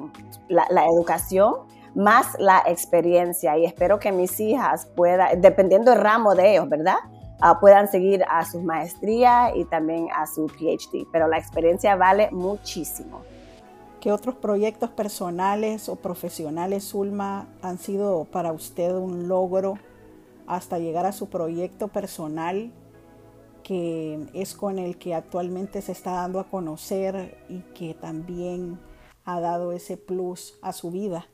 la, 0.48 0.86
educación 0.86 1.56
más 2.00 2.38
la 2.40 2.64
experiencia 2.66 3.58
y 3.58 3.66
espero 3.66 4.00
que 4.00 4.14
mis 4.14 4.40
hijas 4.40 4.86
puedan, 4.96 5.42
dependiendo 5.42 5.92
del 5.92 6.00
ramo 6.00 6.34
de 6.34 6.54
ellos, 6.54 6.70
¿verdad? 6.70 6.96
Ah, 7.42 7.60
puedan 7.60 7.90
seguir 7.90 8.24
a 8.30 8.46
su 8.46 8.62
maestría 8.62 9.54
y 9.54 9.66
también 9.66 10.08
a 10.16 10.26
su 10.26 10.48
PhD, 10.48 11.06
pero 11.12 11.28
la 11.28 11.38
experiencia 11.38 11.98
vale 11.98 12.30
muchísimo. 12.32 13.22
¿Qué 14.00 14.14
otros 14.14 14.36
proyectos 14.36 14.90
personales 14.92 15.90
o 15.90 15.98
profesionales, 15.98 16.86
Zulma, 16.86 17.50
han 17.62 17.78
sido 17.78 18.24
para 18.24 18.54
usted 18.54 18.96
un 18.96 19.28
logro 19.28 19.78
hasta 20.48 20.80
llegar 20.80 21.06
a 21.06 21.12
su 21.12 21.28
proyecto 21.28 21.90
personal 21.90 22.72
que 23.62 24.26
es 24.34 24.54
con 24.56 24.80
el 24.80 24.98
que 24.98 25.16
actualmente 25.16 25.82
se 25.82 25.92
está 25.92 26.12
dando 26.12 26.40
a 26.40 26.46
conocer 26.46 27.38
y 27.50 27.60
que 27.74 27.94
también 27.94 28.80
ha 29.26 29.42
dado 29.42 29.74
ese 29.74 29.98
plus 29.98 30.58
a 30.62 30.72
su 30.72 30.92
vida? 30.92 31.28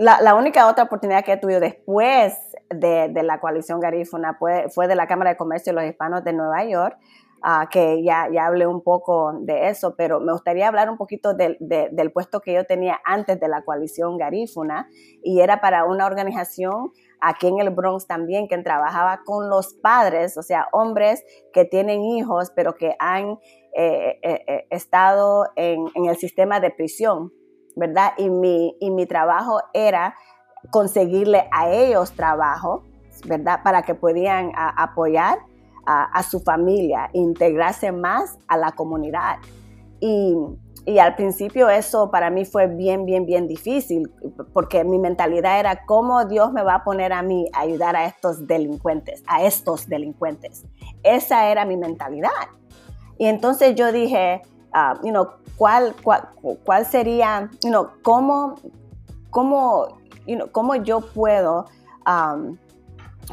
La, 0.00 0.34
única 0.34 0.66
otra 0.66 0.84
oportunidad 0.84 1.24
que 1.24 1.32
he 1.32 1.36
tenido 1.36 1.60
después 1.60 2.34
de, 2.70 3.12
la 3.22 3.38
coalición 3.38 3.80
garífuna 3.80 4.38
fue, 4.38 4.88
de 4.88 4.94
la 4.94 5.06
Cámara 5.06 5.30
de 5.30 5.36
Comercio 5.36 5.72
de 5.72 5.80
los 5.80 5.90
Hispanos 5.90 6.24
de 6.24 6.32
Nueva 6.32 6.64
York, 6.64 6.96
ah, 7.42 7.68
que 7.70 8.02
ya, 8.02 8.26
hablé 8.40 8.66
un 8.66 8.82
poco 8.82 9.34
de 9.42 9.68
eso, 9.68 9.94
pero 9.96 10.18
me 10.20 10.32
gustaría 10.32 10.68
hablar 10.68 10.88
un 10.88 10.96
poquito 10.96 11.34
del 11.34 12.12
puesto 12.12 12.40
que 12.40 12.54
yo 12.54 12.64
tenía 12.64 12.98
antes 13.04 13.38
de 13.38 13.48
la 13.48 13.62
coalición 13.62 14.16
garífuna, 14.16 14.88
y 15.22 15.40
era 15.40 15.60
para 15.60 15.84
una 15.84 16.06
organización 16.06 16.92
aquí 17.20 17.48
en 17.48 17.60
el 17.60 17.68
Bronx 17.68 18.06
también 18.06 18.48
que 18.48 18.56
trabajaba 18.56 19.20
con 19.26 19.50
los 19.50 19.74
padres, 19.74 20.38
o 20.38 20.42
sea, 20.42 20.68
hombres 20.72 21.22
que 21.52 21.66
tienen 21.66 22.02
hijos, 22.04 22.50
pero 22.56 22.74
que 22.74 22.96
han 22.98 23.38
eh, 23.76 24.18
eh, 24.22 24.44
eh, 24.46 24.66
estado 24.70 25.44
en 25.56 25.90
el 25.94 26.16
sistema 26.16 26.58
de 26.58 26.70
prisión 26.70 27.32
¿verdad? 27.80 28.12
Y 28.18 28.28
mi, 28.28 28.76
y 28.78 28.90
mi 28.90 29.06
trabajo 29.06 29.62
era 29.72 30.14
conseguirle 30.70 31.48
a 31.50 31.70
ellos 31.70 32.12
trabajo, 32.12 32.84
¿verdad? 33.24 33.62
Para 33.64 33.82
que 33.82 33.94
pudieran 33.94 34.52
apoyar 34.54 35.38
a, 35.86 36.22
su 36.22 36.38
familia, 36.40 37.10
integrarse 37.14 37.90
más 37.90 38.38
a 38.46 38.56
la 38.58 38.70
comunidad. 38.72 39.38
Y, 39.98 40.36
y, 40.84 40.98
al 40.98 41.16
principio 41.16 41.68
eso 41.68 42.10
para 42.10 42.30
mí 42.30 42.44
fue 42.44 42.68
bien, 42.68 43.06
bien, 43.06 43.26
bien 43.26 43.48
difícil, 43.48 44.08
porque 44.52 44.84
mi 44.84 44.98
mentalidad 44.98 45.58
era 45.58 45.84
cómo 45.86 46.26
Dios 46.26 46.52
me 46.52 46.62
va 46.62 46.76
a 46.76 46.84
poner 46.84 47.12
a 47.12 47.22
mí 47.22 47.46
a 47.54 47.62
ayudar 47.62 47.96
a 47.96 48.04
estos 48.04 48.46
delincuentes, 48.46 49.24
a 49.26 49.42
estos 49.42 49.88
delincuentes. 49.88 50.64
Esa 51.02 51.50
era 51.50 51.64
mi 51.64 51.76
mentalidad. 51.76 52.30
Y 53.18 53.26
entonces 53.26 53.74
yo 53.74 53.90
dije, 53.90 54.42
uh, 54.74 54.98
you 55.02 55.10
know, 55.10 55.28
¿cuál, 55.56 55.94
cuál, 56.02 56.28
cuál 56.64 56.86
sería, 56.86 57.50
you 57.62 57.70
know, 57.70 57.90
cómo, 58.02 58.56
cómo, 59.30 59.98
you 60.26 60.36
know, 60.36 60.50
cómo 60.50 60.74
yo 60.76 61.00
puedo... 61.00 61.66
Um, 62.06 62.56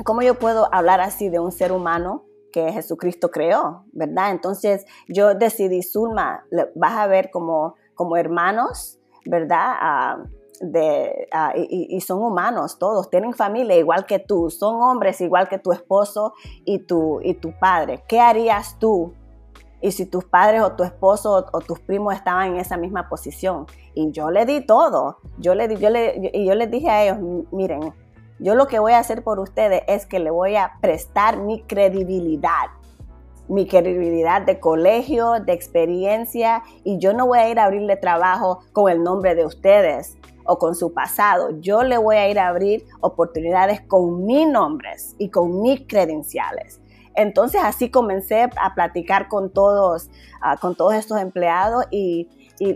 ¿Cómo 0.03 0.22
yo 0.22 0.36
puedo 0.36 0.74
hablar 0.74 1.01
así 1.01 1.29
de 1.29 1.39
un 1.39 1.51
ser 1.51 1.72
humano 1.72 2.24
que 2.51 2.72
Jesucristo 2.72 3.32
creó, 3.32 3.84
verdad? 3.94 4.32
Entonces 4.32 4.86
yo 5.08 5.34
decidí, 5.34 5.82
Zulma, 5.82 6.46
vas 6.75 6.94
a 6.94 7.08
ver 7.08 7.32
como, 7.32 7.75
hermanos, 8.15 9.00
¿verdad? 9.25 9.74
Ah, 9.79 10.24
de, 10.60 11.27
ah, 11.32 11.53
y, 11.56 12.00
son 12.01 12.22
humanos 12.22 12.79
todos, 12.79 13.10
tienen 13.10 13.34
familia 13.34 13.75
igual 13.75 14.06
que 14.06 14.20
tú, 14.20 14.50
son 14.50 14.82
hombres 14.82 15.22
igual 15.22 15.48
que 15.50 15.60
tu 15.60 15.72
esposo 15.72 16.34
y 16.65 16.79
tu, 16.79 17.20
y 17.22 17.36
tu 17.36 17.58
padre. 17.60 18.03
¿Qué 18.08 18.20
harías 18.20 18.77
tú? 18.79 19.13
Y 19.81 19.91
si 19.91 20.05
tus 20.05 20.25
padres 20.25 20.62
o 20.62 20.72
tu 20.74 20.84
esposo 20.84 21.46
o, 21.51 21.60
tus 21.62 21.79
primos 21.79 22.15
estaban 22.15 22.53
en 22.53 22.57
esa 22.57 22.77
misma 22.77 23.10
posición. 23.10 23.67
Y 23.93 24.12
yo 24.12 24.31
le 24.31 24.46
di 24.46 24.65
todo. 24.65 25.19
Yo 25.38 25.53
le, 25.53 25.67
di, 25.67 25.77
yo 25.77 25.89
le, 25.89 26.31
y 26.34 26.46
yo 26.46 26.55
les 26.55 26.72
dije 26.72 26.89
a 26.89 27.03
ellos, 27.03 27.17
miren, 27.51 27.93
yo 28.39 28.55
lo 28.55 28.67
que 28.67 28.79
voy 28.79 28.93
a 28.93 29.00
hacer 29.00 29.24
por 29.24 29.39
ustedes 29.39 29.81
es 29.88 30.05
que 30.05 30.19
le 30.19 30.29
voy 30.29 30.55
a 30.55 30.74
prestar 30.81 31.38
mi 31.38 31.63
credibilidad, 31.63 32.67
mi 33.48 33.67
credibilidad 33.67 34.43
de 34.43 34.60
colegio, 34.60 35.39
de 35.39 35.53
experiencia, 35.53 36.63
y 36.84 37.00
yo 37.00 37.13
no 37.13 37.25
voy 37.25 37.39
a 37.39 37.50
ir 37.50 37.60
a 37.60 37.65
abrirle 37.65 37.96
trabajo 37.98 38.60
con 38.74 38.91
el 38.91 39.03
nombre 39.03 39.34
de 39.34 39.46
ustedes 39.46 40.17
o 40.46 40.60
con 40.60 40.75
su 40.75 40.93
pasado. 40.93 41.60
Yo 41.60 41.84
le 41.84 41.98
voy 41.98 42.17
a 42.17 42.29
ir 42.29 42.39
a 42.39 42.48
abrir 42.48 42.86
oportunidades 43.01 43.81
con 43.81 44.25
mis 44.25 44.48
nombres 44.48 45.15
y 45.17 45.29
con 45.29 45.62
mis 45.62 45.88
credenciales. 45.88 46.79
Entonces 47.17 47.59
así 47.62 47.91
comencé 47.91 48.43
a 48.43 48.74
platicar 48.74 49.27
con 49.27 49.51
todos, 49.51 50.09
ah, 50.39 50.55
con 50.55 50.75
todos 50.75 50.93
estos 50.93 51.19
empleados 51.19 51.83
y, 51.91 52.29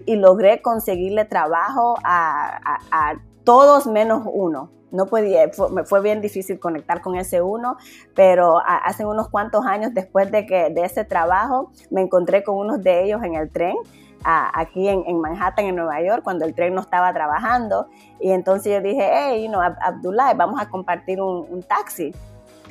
logré 0.06 0.62
conseguirle 0.62 1.26
trabajo 1.26 1.96
a 2.04 3.16
todos 3.44 3.88
menos 3.88 4.22
uno 4.32 4.70
no 4.92 5.06
podía, 5.06 5.50
me 5.72 5.84
fue 5.84 6.02
bien 6.02 6.22
difícil 6.22 6.60
conectar 6.60 7.02
con 7.02 7.16
ese 7.16 7.42
uno, 7.42 7.78
pero 8.14 8.60
hace 8.66 9.06
unos 9.06 9.30
cuantos 9.30 9.66
años 9.66 9.94
después 9.94 10.32
de, 10.32 10.46
que, 10.46 10.70
de 10.70 10.84
ese 10.84 11.06
trabajo 11.06 11.72
me 11.90 12.02
encontré 12.02 12.44
con 12.44 12.58
unos 12.58 12.84
de 12.84 13.06
ellos 13.06 13.24
en 13.24 13.36
el 13.36 13.50
tren. 13.50 13.76
aquí 14.24 14.88
en, 14.88 15.20
Manhattan, 15.20 15.66
en 15.66 15.76
Nueva 15.76 16.02
York, 16.02 16.24
cuando 16.24 16.46
el 16.46 16.54
tren 16.54 16.76
no 16.76 16.82
estaba 16.82 17.12
trabajando. 17.14 17.88
Y 18.20 18.32
entonces 18.32 18.72
yo 18.72 18.82
dije, 18.82 19.10
hey, 19.12 19.44
you 19.44 19.50
know, 19.50 19.62
Abdullah, 19.62 20.34
vamos 20.36 20.62
a 20.62 20.70
compartir 20.70 21.22
un 21.22 21.64
taxi, 21.64 22.14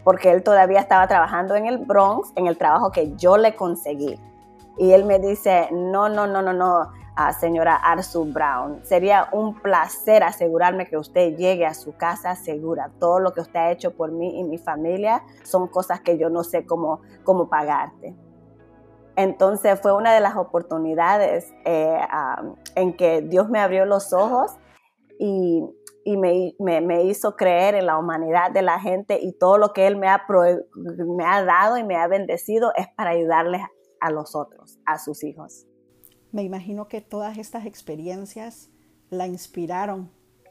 porque 0.04 0.30
él 0.30 0.42
todavía 0.42 0.80
estaba 0.80 1.06
trabajando 1.06 1.54
en 1.54 1.66
el 1.66 1.78
Bronx, 1.78 2.32
en 2.36 2.46
el 2.46 2.56
trabajo 2.56 2.90
que 2.90 3.14
yo 3.16 3.36
le 3.36 3.54
conseguí. 3.54 4.18
Y 4.78 4.92
él 4.92 5.04
me 5.04 5.18
dice, 5.18 5.68
no, 5.72 6.08
no, 6.08 6.26
no, 6.26 6.42
no, 6.42 6.52
no, 6.52 6.90
señora 7.38 7.76
Arzu 7.76 8.32
Brown. 8.32 8.80
Sería 8.84 9.28
un 9.32 9.54
placer 9.60 10.22
asegurarme 10.22 10.86
que 10.86 10.96
usted 10.96 11.36
llegue 11.36 11.66
a 11.66 11.74
su 11.74 11.96
casa 11.96 12.34
segura. 12.34 12.90
Todo 12.98 13.20
lo 13.20 13.32
que 13.32 13.40
usted 13.40 13.60
ha 13.60 13.70
hecho 13.70 13.94
por 13.94 14.10
mí 14.10 14.40
y 14.40 14.44
mi 14.44 14.58
familia 14.58 15.22
son 15.42 15.68
cosas 15.68 16.00
que 16.00 16.16
yo 16.18 16.30
no 16.30 16.44
sé 16.44 16.64
cómo, 16.64 17.00
cómo 17.24 17.48
pagarte. 17.48 18.14
Entonces 19.16 19.78
fue 19.80 19.92
una 19.92 20.14
de 20.14 20.20
las 20.20 20.36
oportunidades 20.36 21.52
eh, 21.64 22.00
en 22.74 22.96
que 22.96 23.20
Dios 23.22 23.50
me 23.50 23.60
abrió 23.60 23.84
los 23.84 24.12
ojos 24.12 24.52
y, 25.18 25.62
me, 26.04 27.04
hizo 27.04 27.36
creer 27.36 27.74
en 27.74 27.86
la 27.86 27.98
humanidad 27.98 28.50
de 28.50 28.62
la 28.62 28.80
gente 28.80 29.18
y 29.20 29.32
todo 29.32 29.58
lo 29.58 29.72
que 29.72 29.86
Él 29.86 29.96
me 29.96 30.08
ha, 30.08 30.24
me 31.16 31.24
ha 31.24 31.44
dado 31.44 31.76
y 31.76 31.84
me 31.84 31.96
ha 31.96 32.06
bendecido 32.08 32.72
es 32.76 32.88
para 32.96 33.10
ayudarles 33.10 33.62
a 34.00 34.10
los 34.10 34.34
otros, 34.34 34.78
a 34.86 34.98
sus 34.98 35.22
hijos. 35.24 35.66
Me 36.32 36.42
imagino 36.42 36.88
que 36.88 37.00
todas 37.00 37.38
estas 37.38 37.66
experiencias 37.66 38.70
la 39.10 39.26
inspiraron 39.26 40.10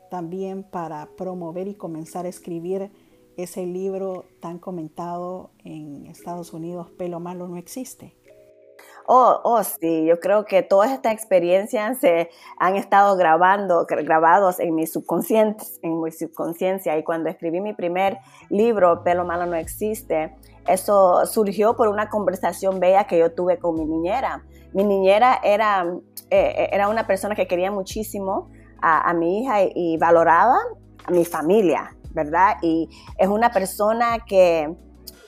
también 0.10 0.64
para 0.64 1.10
promover 1.16 1.68
y 1.68 1.76
comenzar 1.76 2.26
a 2.26 2.30
escribir 2.30 2.92
ese 3.38 3.66
libro 3.66 4.26
tan 4.42 4.60
comentado 4.60 5.52
en 5.64 6.06
Estados 6.08 6.54
Unidos, 6.54 6.92
Pelo 6.92 7.20
Malo 7.20 7.48
no 7.48 7.58
existe. 7.58 8.18
Oh, 9.12 9.42
oh, 9.44 9.64
sí, 9.64 10.06
yo 10.06 10.20
creo 10.20 10.46
que 10.46 10.62
todas 10.62 10.92
estas 10.92 11.14
experiencias 11.14 11.98
se 11.98 12.30
han 12.60 12.76
estado 12.76 13.18
grabando, 13.18 13.88
grabados 13.88 14.60
en 14.60 14.76
mi 14.76 14.86
subconsciente, 14.86 15.66
en 15.82 16.00
mi 16.00 16.12
subconsciencia. 16.12 16.96
Y 16.96 17.04
cuando 17.04 17.28
escribí 17.28 17.60
mi 17.60 17.74
primer 17.74 18.20
libro, 18.50 19.04
Pelo 19.04 19.26
Malo 19.26 19.48
no 19.48 19.56
existe, 19.56 20.36
eso 20.68 21.26
surgió 21.26 21.76
por 21.76 21.88
una 21.88 22.08
conversación 22.08 22.80
bella 22.80 23.06
que 23.06 23.18
yo 23.18 23.34
tuve 23.34 23.58
con 23.58 23.74
mi 23.74 23.86
niñera. 23.86 24.44
Mi 24.74 24.84
niñera 24.84 25.40
era, 25.44 25.92
eh, 26.30 26.70
era 26.72 26.88
una 26.88 27.08
persona 27.08 27.34
que 27.34 27.48
quería 27.48 27.72
muchísimo 27.72 28.52
a, 28.80 29.12
mi 29.16 29.42
hija 29.42 29.64
y, 29.74 29.98
valoraba 29.98 30.60
a 31.06 31.10
mi 31.10 31.26
familia, 31.26 31.96
¿verdad? 32.12 32.58
Y 32.62 32.88
es 33.18 33.28
una 33.28 33.50
persona 33.50 34.20
que, 34.20 34.72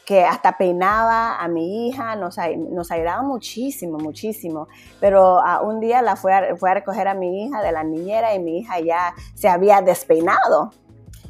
que 0.06 0.24
hasta 0.26 0.58
peinaba 0.58 1.38
a 1.38 1.48
mi 1.48 1.88
hija, 1.88 2.16
nos, 2.16 2.38
nos 2.72 2.92
ayudaba 2.92 3.22
muchísimo, 3.22 3.98
muchísimo. 3.98 4.68
Pero 5.00 5.38
uh, 5.38 5.66
un 5.66 5.80
día 5.80 6.02
la 6.02 6.16
fue 6.16 6.34
a, 6.34 6.56
fue 6.56 6.72
a 6.72 6.74
recoger 6.74 7.08
a 7.08 7.14
mi 7.14 7.46
hija 7.46 7.62
de 7.62 7.72
la 7.72 7.84
niñera 7.84 8.34
y 8.34 8.40
mi 8.40 8.60
hija 8.60 8.80
ya 8.80 9.14
se 9.36 9.48
había 9.48 9.82
despeinado. 9.82 10.72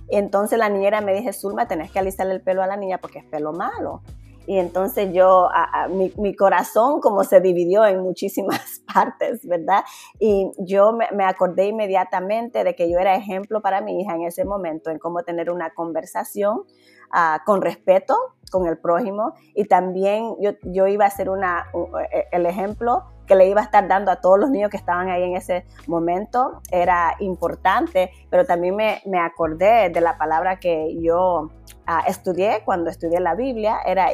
Entonces 0.09 0.59
la 0.59 0.69
niñera 0.69 1.01
me 1.01 1.13
dice, 1.13 1.33
Zulma, 1.33 1.67
tenés 1.67 1.91
que 1.91 1.99
alisarle 1.99 2.33
el 2.33 2.41
pelo 2.41 2.61
a 2.61 2.67
la 2.67 2.77
niña 2.77 2.97
porque 2.99 3.19
es 3.19 3.25
pelo 3.25 3.53
malo. 3.53 4.01
Y 4.47 4.57
entonces 4.57 5.13
yo, 5.13 5.49
mi, 5.89 6.35
corazón 6.35 6.99
como 6.99 7.23
se 7.23 7.39
dividió 7.39 7.85
en 7.85 8.01
muchísimas 8.01 8.81
partes, 8.93 9.45
¿verdad? 9.45 9.83
Y 10.19 10.51
yo 10.57 10.93
me, 10.93 11.23
acordé 11.23 11.67
inmediatamente 11.67 12.63
de 12.63 12.75
que 12.75 12.89
yo 12.89 12.97
era 12.97 13.15
ejemplo 13.15 13.61
para 13.61 13.81
mi 13.81 14.01
hija 14.01 14.15
en 14.15 14.23
ese 14.23 14.43
momento, 14.43 14.89
en 14.89 14.99
cómo 14.99 15.23
tener 15.23 15.51
una 15.51 15.69
conversación 15.73 16.63
ah, 17.13 17.41
con 17.45 17.61
respeto 17.61 18.15
con 18.51 18.67
el 18.67 18.77
prójimo. 18.77 19.33
Y 19.55 19.65
también 19.65 20.35
yo, 20.39 20.51
yo 20.63 20.85
iba 20.85 21.05
a 21.05 21.09
ser 21.09 21.29
una, 21.29 21.65
e, 22.11 22.27
el 22.31 22.45
ejemplo 22.45 23.05
que 23.25 23.35
le 23.35 23.47
iba 23.47 23.61
a 23.61 23.63
estar 23.63 23.87
dando 23.87 24.11
a 24.11 24.17
todos 24.17 24.37
los 24.37 24.49
niños 24.49 24.69
que 24.69 24.77
estaban 24.77 25.09
ahí 25.09 25.23
en 25.23 25.35
ese 25.35 25.65
momento. 25.87 26.61
Era 26.69 27.15
importante, 27.19 28.11
pero 28.29 28.45
también 28.45 28.75
me, 28.75 29.01
me 29.05 29.19
acordé 29.19 29.89
de 29.89 30.01
la 30.01 30.17
palabra 30.17 30.59
que 30.59 30.99
yo 31.01 31.49
ah, 31.85 32.03
estudié 32.07 32.61
cuando 32.65 32.89
estudié 32.89 33.19
la 33.19 33.35
Biblia, 33.35 33.77
era 33.85 34.09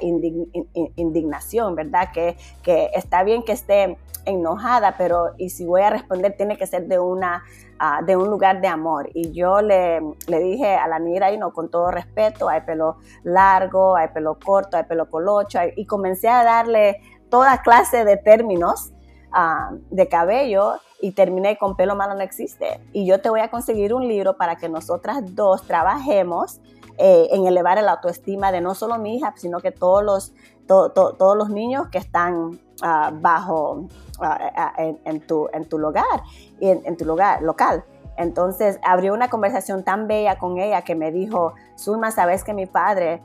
indignación, 0.96 1.76
¿verdad? 1.76 2.10
Que, 2.14 2.38
que 2.64 2.90
está 2.94 3.24
bien 3.24 3.44
que 3.44 3.52
esté 3.54 3.98
enojada, 4.26 4.96
pero 4.98 5.34
y 5.38 5.50
si 5.50 5.66
voy 5.66 5.82
a 5.82 5.90
responder 5.90 6.36
tiene 6.36 6.58
que 6.58 6.68
ser 6.68 6.88
de 6.88 7.00
una 7.00 7.44
ah, 7.80 8.02
de 8.06 8.18
un 8.18 8.30
lugar 8.30 8.62
de 8.62 8.68
amor. 8.68 9.10
Y 9.14 9.32
yo 9.32 9.62
le, 9.62 10.02
le 10.28 10.40
dije 10.40 10.76
a 10.76 10.88
la 10.88 11.00
niña, 11.00 11.32
y 11.32 11.38
no, 11.38 11.54
con 11.54 11.70
todo 11.70 11.92
respeto, 11.92 12.50
hay 12.50 12.62
pelo 12.62 12.98
largo, 13.24 13.96
hay 13.96 14.10
pelo 14.10 14.38
corto, 14.44 14.78
hay 14.78 14.84
pelo 14.84 15.10
colocho, 15.10 15.60
y 15.76 15.86
comencé 15.86 16.28
a 16.30 16.44
darle 16.44 17.02
toda 17.30 17.62
clase 17.62 18.06
de 18.06 18.18
términos 18.18 18.92
Ah, 19.32 19.72
de 19.92 20.08
cabello 20.08 20.76
y 21.02 21.12
terminé 21.12 21.58
con 21.58 21.76
pelo 21.76 21.96
malo 21.96 22.16
no 22.16 22.22
existe. 22.22 22.80
Y 22.94 23.06
yo 23.06 23.20
te 23.20 23.30
voy 23.30 23.42
a 23.42 23.52
conseguir 23.52 23.94
un 23.94 24.08
libro 24.08 24.38
para 24.38 24.56
que 24.56 24.70
nosotras 24.70 25.36
dos 25.36 25.64
trabajemos 25.64 26.62
eh, 26.98 27.28
en 27.32 27.46
elevar 27.46 27.82
la 27.82 27.94
autoestima 27.94 28.52
de 28.52 28.62
no 28.62 28.76
solo 28.76 28.98
mi 28.98 29.18
hija, 29.18 29.34
sino 29.38 29.60
que 29.60 29.72
todos 29.72 30.04
los, 30.04 30.34
todos 30.66 31.38
los 31.38 31.50
niños 31.50 31.88
que 31.90 31.98
están 31.98 32.60
ah, 32.82 33.12
bajo 33.14 33.88
ah, 34.20 34.74
en, 34.78 35.22
tu, 35.22 35.48
en 35.54 35.68
tu 35.70 35.78
lugar, 35.80 36.24
en, 36.60 36.82
en 36.86 36.98
tu 36.98 37.06
lugar 37.06 37.42
local. 37.42 37.84
Entonces 38.18 38.80
abrió 38.84 39.14
una 39.14 39.30
conversación 39.30 39.84
tan 39.84 40.08
bella 40.08 40.40
con 40.40 40.58
ella 40.58 40.82
que 40.82 40.96
me 40.96 41.12
dijo, 41.12 41.54
Zulma, 41.78 42.10
sabes 42.10 42.44
que 42.44 42.54
mi 42.54 42.66
padre 42.66 43.22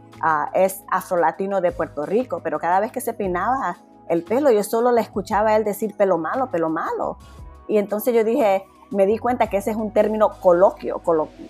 es 0.53 0.85
afrolatino 0.91 1.63
de 1.63 1.73
Puerto 1.73 2.05
Rico, 2.05 2.41
pero 2.45 2.59
cada 2.59 2.79
vez 2.79 2.93
que 2.93 3.01
se 3.01 3.15
peinaba 3.15 3.79
el 4.09 4.23
pelo. 4.23 4.51
Yo 4.51 4.63
solo 4.63 4.93
le 4.93 5.01
escuchaba 5.01 5.57
él 5.57 5.65
decir 5.65 5.97
pelo 5.97 6.19
malo, 6.19 6.51
pelo 6.51 6.69
malo. 6.69 7.17
Y 7.69 7.79
entonces 7.79 8.15
yo 8.15 8.23
dije, 8.23 8.65
me 8.93 9.07
di 9.07 9.19
cuenta 9.19 9.49
que 9.49 9.57
ese 9.57 9.71
es 9.71 9.77
un 9.77 9.93
término 9.93 10.31
coloquio, 10.41 11.01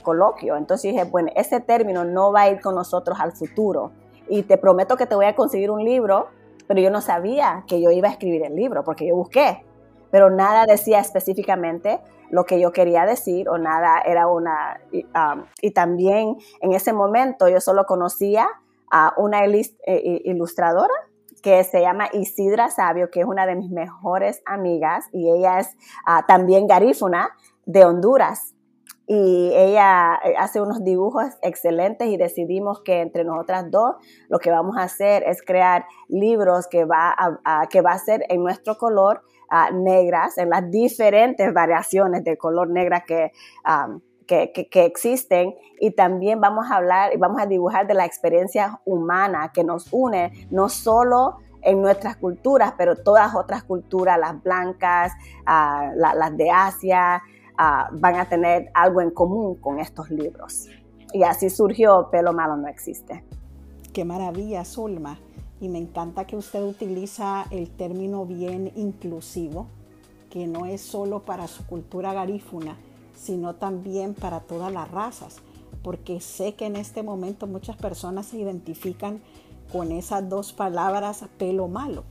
coloquio. 0.02 0.56
Entonces 0.56 0.92
dije, 0.92 1.04
bueno, 1.04 1.30
ese 1.34 1.60
término 1.60 2.04
no 2.04 2.32
va 2.32 2.42
a 2.42 2.50
ir 2.50 2.60
con 2.60 2.74
nosotros 2.74 3.18
al 3.20 3.32
futuro. 3.32 3.92
Y 4.28 4.44
te 4.44 4.56
prometo 4.56 4.96
que 4.96 5.06
te 5.06 5.14
voy 5.14 5.26
a 5.26 5.34
conseguir 5.34 5.70
un 5.70 5.84
libro, 5.84 6.28
pero 6.66 6.80
yo 6.80 6.90
no 6.90 7.00
sabía 7.00 7.64
que 7.66 7.80
yo 7.80 7.90
iba 7.90 8.08
a 8.08 8.12
escribir 8.12 8.44
el 8.44 8.54
libro, 8.54 8.84
porque 8.84 9.06
yo 9.06 9.16
busqué, 9.16 9.64
pero 10.10 10.30
nada 10.30 10.64
decía 10.66 11.00
específicamente 11.00 12.00
lo 12.30 12.44
que 12.44 12.60
yo 12.60 12.72
quería 12.72 13.04
decir 13.04 13.48
o 13.48 13.58
nada 13.58 14.00
era 14.00 14.26
una... 14.26 14.80
y 14.90 15.04
um, 15.04 15.72
también 15.74 16.36
en 16.60 16.72
ese 16.72 16.92
momento 16.92 17.48
yo 17.48 17.60
solo 17.60 17.84
conocía 17.84 18.48
a 18.90 19.12
una 19.16 19.44
ilustradora 19.44 20.94
que 21.42 21.64
se 21.64 21.80
llama 21.80 22.08
Isidra 22.12 22.70
Sabio, 22.70 23.10
que 23.10 23.20
es 23.20 23.26
una 23.26 23.46
de 23.46 23.56
mis 23.56 23.70
mejores 23.70 24.42
amigas 24.46 25.06
y 25.12 25.30
ella 25.30 25.60
es 25.60 25.76
también 26.26 26.66
garífuna 26.66 27.30
de 27.66 27.84
Honduras. 27.84 28.54
Y 29.08 29.52
ella 29.54 30.20
eh, 30.24 30.34
hace 30.38 30.60
unos 30.60 30.84
dibujos 30.84 31.26
excelentes 31.42 32.08
y 32.08 32.16
decidimos 32.16 32.82
que 32.82 33.00
entre 33.00 33.24
nosotras 33.24 33.70
dos 33.70 33.96
lo 34.28 34.38
que 34.38 34.50
vamos 34.50 34.76
a 34.78 34.84
hacer 34.84 35.24
es 35.26 35.42
crear 35.42 35.84
libros 36.08 36.68
que 36.68 36.84
va 36.84 37.14
a, 37.44 37.66
que 37.68 37.80
va 37.80 37.92
a 37.92 37.98
ser 37.98 38.24
en 38.28 38.42
nuestro 38.42 38.78
color 38.78 39.22
negras, 39.74 40.38
en 40.38 40.48
las 40.48 40.70
diferentes 40.70 41.52
variaciones 41.52 42.24
de 42.24 42.38
color 42.38 42.70
negra 42.70 43.04
que, 43.06 43.32
que, 44.52 44.84
existen 44.84 45.54
y 45.80 45.90
también 45.92 46.40
vamos 46.40 46.70
a 46.70 46.76
hablar 46.76 47.14
y 47.14 47.18
vamos 47.18 47.40
a 47.40 47.46
dibujar 47.46 47.86
de 47.86 47.94
la 47.94 48.04
experiencia 48.04 48.80
humana 48.84 49.50
que 49.52 49.64
nos 49.64 49.92
une 49.92 50.32
no 50.50 50.68
solo 50.68 51.38
en 51.62 51.80
nuestras 51.80 52.16
culturas, 52.16 52.74
pero 52.76 52.96
todas 52.96 53.34
otras 53.34 53.62
culturas, 53.62 54.18
las 54.18 54.42
blancas, 54.42 55.12
las 55.46 56.36
de 56.36 56.50
Asia, 56.50 57.22
Ah, 57.56 57.90
van 57.92 58.16
a 58.16 58.28
tener 58.28 58.70
algo 58.74 59.00
en 59.00 59.10
común 59.10 59.56
con 59.56 59.78
estos 59.78 60.10
libros. 60.10 60.68
Y 61.12 61.22
así 61.22 61.50
surgió 61.50 62.08
Pelo 62.10 62.32
Malo 62.32 62.56
No 62.56 62.66
Existe. 62.68 63.24
Qué 63.92 64.04
maravilla, 64.04 64.64
Zulma. 64.64 65.18
Y 65.60 65.68
me 65.68 65.78
encanta 65.78 66.26
que 66.26 66.34
usted 66.34 66.62
utiliza 66.62 67.44
el 67.50 67.70
término 67.70 68.24
bien 68.24 68.72
inclusivo, 68.74 69.66
que 70.30 70.46
no 70.46 70.64
es 70.64 70.80
solo 70.80 71.20
para 71.20 71.46
su 71.46 71.66
cultura 71.66 72.12
garífuna, 72.14 72.76
sino 73.22 73.54
también 73.54 74.14
para 74.14 74.40
todas 74.40 74.72
las 74.72 74.90
razas, 74.90 75.36
porque 75.84 76.20
sé 76.20 76.54
que 76.54 76.66
en 76.66 76.74
este 76.74 77.04
momento 77.04 77.46
muchas 77.46 77.76
personas 77.76 78.26
se 78.26 78.38
identifican 78.38 79.22
con 79.70 79.92
esas 79.92 80.28
dos 80.28 80.52
palabras 80.52 81.24
pelo 81.38 81.68
malo. 81.68 82.02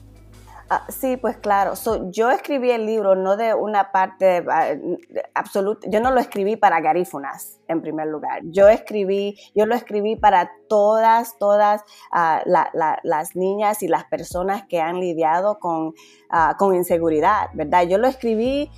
Ah, 0.70 0.86
sí, 0.88 1.18
pues 1.18 1.36
claro. 1.36 1.74
yo 2.12 2.32
escribí 2.32 2.72
el 2.72 2.86
libro 2.86 3.14
no 3.14 3.36
de 3.36 3.54
una 3.54 3.92
parte 3.92 4.42
ah, 4.50 4.74
absoluta, 5.34 5.86
yo 5.90 6.00
no 6.00 6.12
lo 6.12 6.22
escribí 6.22 6.56
para 6.56 6.80
garífunas 6.80 7.60
en 7.68 7.82
primer 7.82 8.08
lugar. 8.08 8.44
Yo 8.46 8.70
escribí, 8.70 9.38
yo 9.54 9.66
lo 9.66 9.76
escribí 9.76 10.16
para 10.16 10.50
todas, 10.70 11.38
todas 11.38 11.84
ah, 12.14 12.42
las 12.46 13.36
niñas 13.36 13.84
y 13.84 13.90
las 13.90 14.06
personas 14.06 14.64
que 14.66 14.80
han 14.80 15.02
lidiado 15.02 15.60
con, 15.60 15.94
con 16.58 16.74
inseguridad, 16.74 17.50
¿verdad? 17.54 17.84
Yo 17.84 17.98
lo 17.98 18.08
escribí 18.08 18.72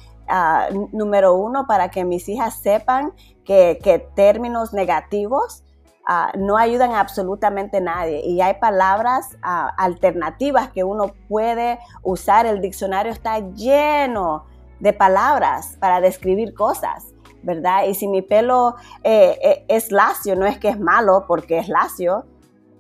número 0.92 1.36
uno 1.36 1.66
para 1.68 1.90
que 1.90 2.06
mis 2.06 2.28
hijas 2.28 2.56
sepan 2.56 3.14
que, 3.46 4.10
términos 4.16 4.74
negativos 4.74 5.64
Ah, 6.06 6.34
no 6.38 6.58
ayudan 6.58 6.92
a 6.92 7.00
absolutamente 7.00 7.80
nadie 7.80 8.20
y 8.26 8.42
hay 8.42 8.56
palabras 8.56 9.38
ah, 9.42 9.74
alternativas 9.78 10.70
que 10.70 10.84
uno 10.84 11.14
puede 11.30 11.80
usar. 12.02 12.46
El 12.46 12.60
diccionario 12.60 13.10
está 13.10 13.40
lleno 13.40 14.46
de 14.82 14.92
palabras 14.92 15.78
para 15.80 16.02
describir 16.02 16.54
cosas, 16.56 17.14
¿verdad? 17.42 17.86
Y 17.86 17.94
si 17.94 18.10
mi 18.10 18.22
pelo 18.22 18.76
eh, 19.04 19.40
eh, 19.42 19.66
es 19.70 19.94
lacio, 19.94 20.36
no 20.36 20.46
es 20.46 20.58
que 20.58 20.68
es 20.68 20.80
malo 20.80 21.24
porque 21.26 21.58
es 21.58 21.70
lacio, 21.70 22.26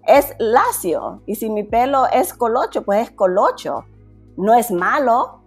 es 0.05 0.35
lacio. 0.37 1.21
Y 1.25 1.35
si 1.35 1.49
mi 1.49 1.63
pelo 1.63 2.07
es 2.11 2.33
colocho, 2.33 2.83
pues 2.83 3.03
es 3.07 3.11
colocho. 3.11 3.85
No 4.35 4.53
es 4.53 4.69
malo, 4.69 5.42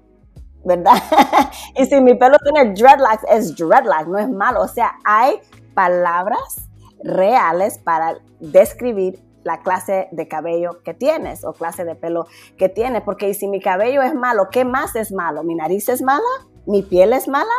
¿verdad? 0.66 0.96
y 1.76 1.86
si 1.86 2.00
mi 2.00 2.14
pelo 2.14 2.36
tiene 2.42 2.74
dreadlocks, 2.74 3.24
es 3.30 3.56
dreadlock, 3.56 4.08
no 4.08 4.18
es 4.18 4.28
malo. 4.28 4.62
O 4.62 4.68
sea, 4.68 4.96
hay 5.04 5.40
palabras 5.74 6.68
reales 7.02 7.78
para 7.78 8.18
describir 8.40 9.22
la 9.44 9.62
clase 9.62 10.08
de 10.10 10.26
cabello 10.26 10.82
que 10.82 10.92
tienes 10.92 11.44
o 11.44 11.52
clase 11.52 11.84
de 11.84 11.94
pelo 11.94 12.26
que 12.58 12.68
tienes. 12.68 13.02
Porque 13.02 13.32
si 13.32 13.46
mi 13.46 13.60
cabello 13.60 14.02
es 14.02 14.14
malo, 14.14 14.48
¿qué 14.50 14.64
más 14.64 14.96
es 14.96 15.12
malo? 15.12 15.44
¿Mi 15.44 15.54
nariz 15.54 15.88
es 15.88 16.02
mala? 16.02 16.24
¿Mi 16.66 16.82
piel 16.82 17.12
es 17.12 17.28
mala? 17.28 17.54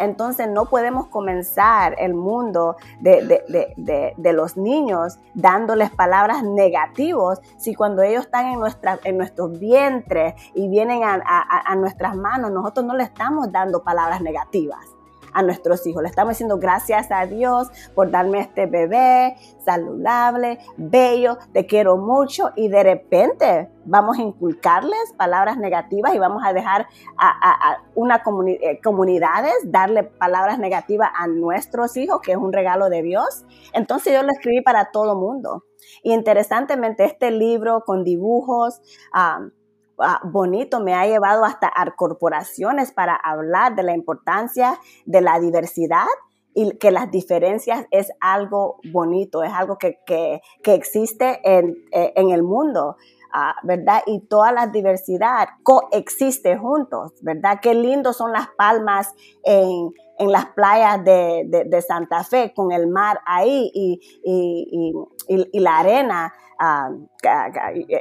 Entonces 0.00 0.48
no 0.48 0.66
podemos 0.66 1.06
comenzar 1.06 1.94
el 1.98 2.14
mundo 2.14 2.76
de, 3.00 4.32
los 4.32 4.56
niños 4.56 5.18
dándoles 5.34 5.90
palabras 5.90 6.42
negativas 6.42 7.40
si 7.58 7.74
cuando 7.74 8.02
ellos 8.02 8.24
están 8.24 8.46
en, 8.46 8.60
nuestra, 8.60 8.98
en 9.04 9.16
nuestros 9.16 9.58
vientres 9.58 10.34
y 10.54 10.68
vienen 10.68 11.02
a, 11.04 11.20
a 11.24 11.74
nuestras 11.76 12.16
manos, 12.16 12.50
nosotros 12.50 12.86
no 12.86 12.94
le 12.94 13.04
estamos 13.04 13.50
dando 13.52 13.82
palabras 13.82 14.20
negativas 14.20 14.99
a 15.32 15.42
nuestros 15.42 15.86
hijos. 15.86 16.02
Le 16.02 16.08
estamos 16.08 16.32
diciendo 16.32 16.58
gracias 16.58 17.10
a 17.10 17.26
Dios 17.26 17.68
por 17.94 18.10
darme 18.10 18.40
este 18.40 18.66
bebé 18.66 19.36
saludable, 19.64 20.58
bello, 20.76 21.38
te 21.52 21.66
quiero 21.66 21.96
mucho 21.96 22.50
y 22.56 22.68
de 22.68 22.82
repente 22.82 23.70
vamos 23.84 24.18
a 24.18 24.22
inculcarles 24.22 25.12
palabras 25.16 25.58
negativas 25.58 26.14
y 26.14 26.18
vamos 26.18 26.42
a 26.44 26.52
dejar 26.52 26.86
a, 27.18 27.78
una 27.94 28.22
eh, 28.46 28.80
comunidades 28.82 29.54
darle 29.64 30.04
palabras 30.04 30.58
negativas 30.58 31.10
a 31.14 31.26
nuestros 31.26 31.96
hijos, 31.96 32.20
que 32.20 32.32
es 32.32 32.38
un 32.38 32.52
regalo 32.52 32.88
de 32.88 33.02
Dios. 33.02 33.44
Entonces 33.72 34.12
yo 34.12 34.22
lo 34.22 34.30
escribí 34.30 34.62
para 34.62 34.90
todo 34.90 35.16
mundo. 35.16 35.64
Y 36.02 36.12
interesantemente, 36.12 37.04
este 37.04 37.30
libro 37.30 37.84
con 37.84 38.04
dibujos, 38.04 38.80
bonito, 40.24 40.80
me 40.80 40.94
ha 40.94 41.06
llevado 41.06 41.44
hasta 41.44 41.70
a 41.74 41.90
corporaciones 41.92 42.92
para 42.92 43.14
hablar 43.14 43.74
de 43.74 43.82
la 43.82 43.94
importancia 43.94 44.78
de 45.06 45.20
la 45.20 45.38
diversidad 45.40 46.06
y 46.54 46.76
que 46.78 46.90
las 46.90 47.10
diferencias 47.10 47.86
es 47.90 48.12
algo 48.20 48.80
bonito, 48.92 49.42
es 49.42 49.52
algo 49.52 49.78
que, 49.78 50.40
existe 50.64 51.40
en, 51.44 51.76
eh, 51.92 52.12
en, 52.16 52.30
el 52.30 52.42
mundo. 52.42 52.96
Ah, 53.32 53.54
¿verdad? 53.62 54.02
Y 54.06 54.26
toda 54.26 54.50
la 54.50 54.66
diversidad 54.66 55.48
coexiste 55.62 56.56
juntos, 56.56 57.12
¿verdad? 57.22 57.60
Qué 57.62 57.74
lindo 57.74 58.12
son 58.12 58.32
las 58.32 58.48
palmas 58.58 59.14
en, 59.44 59.92
las 60.18 60.46
playas 60.46 61.04
de, 61.04 61.84
Santa 61.86 62.24
Fe 62.24 62.52
con 62.54 62.72
el 62.72 62.88
mar 62.88 63.20
ahí 63.24 63.70
y, 63.72 64.00
y 65.28 65.60
la 65.60 65.78
arena 65.78 66.34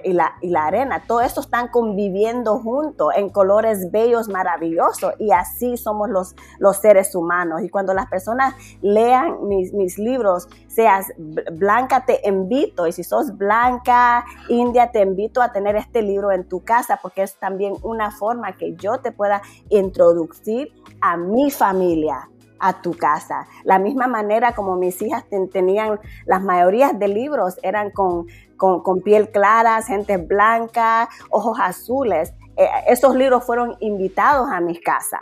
y, 0.04 0.14
la, 0.14 0.66
arena, 0.66 1.04
todo 1.08 1.22
eso 1.22 1.40
están 1.40 1.70
conviviendo 1.70 2.60
juntos 2.60 3.14
en 3.16 3.30
colores 3.30 3.90
bellos, 3.90 4.28
maravillosos, 4.28 5.14
y 5.18 5.32
así 5.32 5.78
somos 5.78 6.10
los, 6.10 6.36
los 6.58 6.78
seres 6.78 7.16
humanos. 7.16 7.62
Y 7.64 7.70
cuando 7.70 7.94
las 7.94 8.08
personas 8.08 8.54
lean 8.82 9.48
mis, 9.48 9.74
mis 9.74 9.98
libros, 9.98 10.50
seas 10.68 11.08
blanca, 11.18 12.06
te 12.06 12.20
invito, 12.26 12.86
y 12.86 12.92
si 12.92 13.04
sos 13.04 13.38
blanca, 13.38 14.26
india, 14.50 14.92
te 14.92 15.02
invito 15.02 15.42
a 15.42 15.54
tener 15.54 15.78
este 15.78 16.02
libro 16.02 16.32
en 16.32 16.48
tu 16.48 16.62
casa, 16.64 17.00
porque 17.02 17.24
es 17.24 17.40
también 17.40 17.76
una 17.82 18.12
forma 18.12 18.58
que 18.58 18.76
yo 18.76 19.00
te 19.00 19.14
pueda 19.14 19.42
introducir 19.70 20.74
a 21.00 21.16
mi 21.16 21.50
familia 21.50 22.28
a 22.60 22.82
tu 22.82 22.94
casa. 22.94 23.48
La 23.64 23.80
misma 23.80 24.08
manera 24.08 24.54
como 24.54 24.76
mis 24.76 25.02
hijas 25.02 25.26
tenían, 25.52 26.00
las 26.26 26.44
mayorías 26.44 26.98
de 26.98 27.08
libros 27.08 27.58
eran 27.64 27.92
con 27.92 28.28
con, 28.60 29.02
piel 29.02 29.32
clara, 29.32 29.82
gente 29.82 30.18
blanca, 30.18 31.10
ojos 31.32 31.58
azules. 31.60 32.34
Eh, 32.58 32.68
esos 32.88 33.16
libros 33.16 33.46
fueron 33.46 33.78
invitados 33.80 34.50
a 34.52 34.60
mis 34.60 34.82
casas 34.82 35.22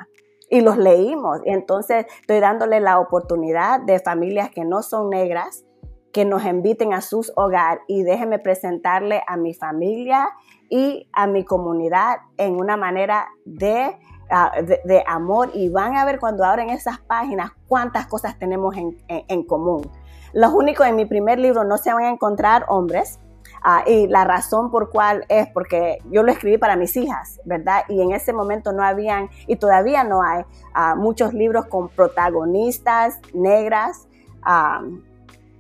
y 0.49 0.61
los 0.61 0.77
leímos. 0.77 1.39
Entonces 1.45 2.05
estoy 2.21 2.39
dándole 2.39 2.79
la 2.79 2.99
oportunidad 2.99 3.79
de 3.81 3.99
familias 3.99 4.49
que 4.49 4.65
no 4.65 4.81
son 4.81 5.09
negras, 5.09 5.63
que 6.11 6.25
nos 6.25 6.43
inviten 6.45 6.93
a 6.93 7.01
sus 7.01 7.31
hogares 7.35 7.83
y 7.87 8.03
déjenme 8.03 8.39
presentarle 8.39 9.21
a 9.27 9.37
mi 9.37 9.53
familia 9.53 10.29
y 10.69 11.07
a 11.13 11.27
mi 11.27 11.45
comunidad 11.45 12.17
en 12.37 12.55
una 12.55 12.75
manera 12.75 13.27
de, 13.45 13.95
ah, 14.31 14.51
de, 14.61 15.03
amor 15.07 15.51
y 15.53 15.69
van 15.69 15.95
a 15.95 16.05
ver 16.05 16.19
cuando 16.19 16.43
abren 16.43 16.69
esas 16.69 16.99
páginas 16.99 17.51
cuántas 17.67 18.07
cosas 18.07 18.39
tenemos 18.39 18.75
en, 18.75 18.97
en 19.07 19.43
común. 19.43 19.81
Los 20.33 20.53
únicos 20.53 20.87
en 20.87 20.95
mi 20.95 21.05
primer 21.05 21.39
libro 21.39 21.63
no 21.63 21.77
se 21.77 21.93
van 21.93 22.03
a 22.03 22.09
encontrar 22.09 22.65
hombres, 22.67 23.19
Ah, 23.61 23.83
y 23.85 24.07
la 24.07 24.23
razón 24.23 24.71
por 24.71 24.89
cual 24.89 25.25
es 25.29 25.47
porque 25.47 25.99
yo 26.11 26.23
lo 26.23 26.31
escribí 26.31 26.57
para 26.57 26.75
mis 26.75 26.95
hijas, 26.95 27.39
¿verdad? 27.45 27.83
Y 27.89 28.01
en 28.01 28.11
ese 28.11 28.33
momento 28.33 28.71
no 28.71 28.83
habían, 28.83 29.29
y 29.47 29.55
todavía 29.55 30.03
no 30.03 30.21
hay, 30.21 30.43
ah, 30.73 30.95
muchos 30.95 31.33
libros 31.33 31.65
con 31.65 31.89
protagonistas 31.89 33.19
negras. 33.33 34.07
Ah, 34.41 34.81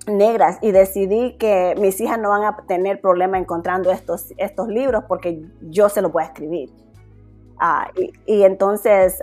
negras 0.07 0.57
y 0.61 0.71
decidí 0.71 1.33
que 1.33 1.75
mis 1.79 1.99
hijas 1.99 2.17
no 2.17 2.29
van 2.29 2.43
a 2.43 2.55
tener 2.65 3.01
problema 3.01 3.37
encontrando 3.37 3.91
estos, 3.91 4.33
estos 4.37 4.69
libros 4.69 5.03
porque 5.07 5.43
yo 5.61 5.89
se 5.89 6.01
los 6.01 6.11
voy 6.11 6.23
a 6.23 6.27
escribir. 6.27 6.69
Ah, 7.59 7.89
y, 8.25 8.43
entonces, 8.43 9.19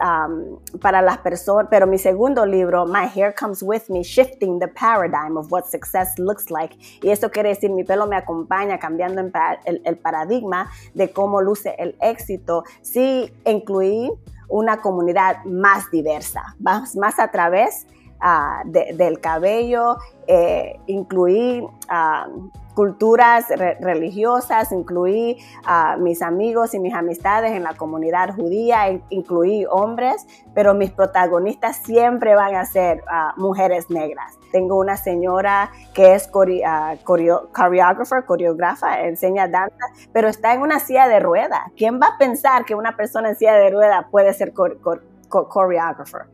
para 0.80 1.02
las 1.02 1.18
personas, 1.18 1.68
pero 1.70 1.86
mi 1.86 1.98
segundo 1.98 2.44
libro, 2.44 2.84
My 2.86 3.08
Hair 3.14 3.34
Comes 3.38 3.62
With 3.62 3.82
Me, 3.88 4.02
Shifting 4.02 4.58
the 4.58 4.68
Paradigm 4.68 5.36
of 5.36 5.52
What 5.52 5.66
Success 5.66 6.18
Looks 6.18 6.50
Like. 6.50 6.76
Y 7.02 7.10
eso 7.10 7.30
quiere 7.30 7.50
decir, 7.50 7.70
mi 7.70 7.84
pelo 7.84 8.06
me 8.06 8.16
acompaña 8.16 8.78
cambiando 8.78 9.20
el, 9.64 9.96
paradigma 9.98 10.70
de 10.94 11.12
cómo 11.12 11.40
luce 11.40 11.76
el 11.78 11.96
éxito. 12.00 12.64
Sí, 12.82 13.32
incluí 13.44 14.12
una 14.48 14.80
comunidad 14.80 15.44
más 15.44 15.90
diversa, 15.90 16.56
más, 16.58 16.96
más 16.96 17.18
a 17.18 17.30
través 17.30 17.86
ah, 18.24 18.62
del 18.64 19.20
cabello, 19.20 19.98
eh, 20.26 20.80
incluí 20.86 21.64
ah, 21.88 22.26
culturas 22.74 23.46
religiosas, 23.80 24.72
incluí 24.72 25.38
a 25.64 25.96
mis 25.96 26.22
amigos 26.22 26.74
y 26.74 26.80
mis 26.80 26.92
amistades 26.92 27.52
en 27.52 27.62
la 27.62 27.74
comunidad 27.74 28.34
judía, 28.34 29.00
incluí 29.10 29.64
hombres, 29.70 30.26
pero 30.54 30.74
mis 30.74 30.90
protagonistas 30.90 31.76
siempre 31.76 32.34
van 32.34 32.56
a 32.56 32.64
ser 32.66 33.04
mujeres 33.36 33.90
negras. 33.90 34.36
Tengo 34.50 34.76
una 34.76 34.96
señora 34.96 35.70
que 35.94 36.14
es 36.14 36.26
coreógrafa, 36.28 38.22
coreógrafa, 38.22 39.02
enseña 39.02 39.46
danza, 39.46 39.86
pero 40.12 40.28
está 40.28 40.52
en 40.52 40.62
una 40.62 40.80
silla 40.80 41.06
de 41.06 41.20
rueda. 41.20 41.70
¿Quién 41.76 42.00
va 42.00 42.08
a 42.08 42.18
pensar 42.18 42.64
que 42.64 42.74
una 42.74 42.96
persona 42.96 43.28
en 43.30 43.36
silla 43.36 43.54
de 43.54 43.70
rueda 43.70 44.08
puede 44.10 44.32
ser 44.34 44.52
coreógrafa? 44.52 46.26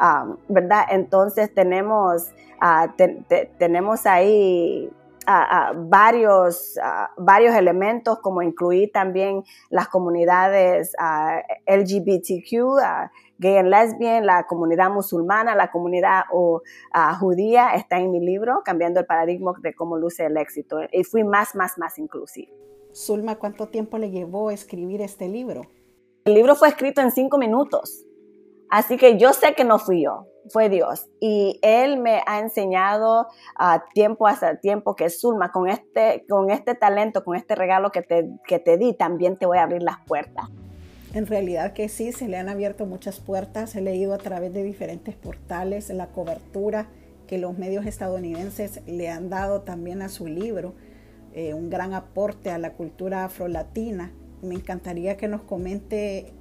Um, 0.00 0.36
¿Verdad? 0.48 0.84
Entonces 0.90 1.52
tenemos, 1.54 2.32
uh, 2.60 2.90
tenemos 3.58 4.06
ahí 4.06 4.90
varios, 5.74 6.78
varios 7.16 7.54
elementos, 7.54 8.18
como 8.20 8.42
incluir 8.42 8.92
también 8.92 9.42
las 9.70 9.88
comunidades 9.88 10.92
LGBTQ, 11.66 12.78
gay 13.38 13.56
and 13.56 13.68
lesbian, 13.68 14.26
la 14.26 14.44
comunidad 14.44 14.90
musulmana, 14.90 15.54
la 15.54 15.70
comunidad 15.70 16.24
judía, 17.18 17.74
está 17.74 17.98
en 17.98 18.10
mi 18.10 18.20
libro, 18.20 18.62
Cambiando 18.64 19.00
el 19.00 19.06
paradigma 19.06 19.54
de 19.62 19.74
cómo 19.74 19.96
luce 19.96 20.26
el 20.26 20.36
éxito. 20.36 20.78
Y 20.92 21.04
fui 21.04 21.24
más, 21.24 21.54
más, 21.54 21.78
más 21.78 21.98
inclusiva. 21.98 22.52
Zulma, 22.94 23.36
¿cuánto 23.36 23.68
tiempo 23.68 23.98
le 23.98 24.10
llevó 24.10 24.50
escribir 24.50 25.00
este 25.00 25.28
libro? 25.28 25.62
El 26.24 26.34
libro 26.34 26.54
fue 26.54 26.68
escrito 26.68 27.00
en 27.00 27.10
cinco 27.10 27.38
minutos. 27.38 28.06
Así 28.70 28.96
que 28.96 29.18
yo 29.18 29.32
sé 29.32 29.54
que 29.54 29.64
no 29.64 29.78
fui 29.78 30.02
yo, 30.02 30.26
fue 30.48 30.68
Dios. 30.68 31.06
Y 31.20 31.58
Él 31.62 31.98
me 31.98 32.22
ha 32.26 32.40
enseñado 32.40 33.28
a 33.56 33.84
tiempo 33.94 34.26
hasta 34.26 34.56
tiempo 34.60 34.96
que 34.96 35.10
Zulma, 35.10 35.52
con 35.52 35.68
este, 35.68 36.24
con 36.28 36.50
este 36.50 36.74
talento, 36.74 37.24
con 37.24 37.36
este 37.36 37.54
regalo 37.54 37.90
que 37.90 38.02
te, 38.02 38.28
que 38.46 38.58
te 38.58 38.76
di, 38.76 38.94
también 38.94 39.38
te 39.38 39.46
voy 39.46 39.58
a 39.58 39.62
abrir 39.62 39.82
las 39.82 39.98
puertas. 40.06 40.46
En 41.14 41.26
realidad 41.26 41.74
que 41.74 41.88
sí, 41.88 42.10
se 42.10 42.26
le 42.26 42.36
han 42.36 42.48
abierto 42.48 42.86
muchas 42.86 43.20
puertas. 43.20 43.76
He 43.76 43.80
leído 43.80 44.14
a 44.14 44.18
través 44.18 44.52
de 44.52 44.64
diferentes 44.64 45.14
portales 45.14 45.88
la 45.90 46.08
cobertura 46.08 46.88
que 47.28 47.38
los 47.38 47.56
medios 47.56 47.86
estadounidenses 47.86 48.80
le 48.86 49.08
han 49.08 49.30
dado 49.30 49.62
también 49.62 50.02
a 50.02 50.08
su 50.08 50.26
libro, 50.26 50.74
eh, 51.32 51.54
un 51.54 51.70
gran 51.70 51.94
aporte 51.94 52.50
a 52.50 52.58
la 52.58 52.72
cultura 52.72 53.24
afrolatina. 53.24 54.12
Me 54.42 54.56
encantaría 54.56 55.16
que 55.16 55.28
nos 55.28 55.42
comente 55.42 56.32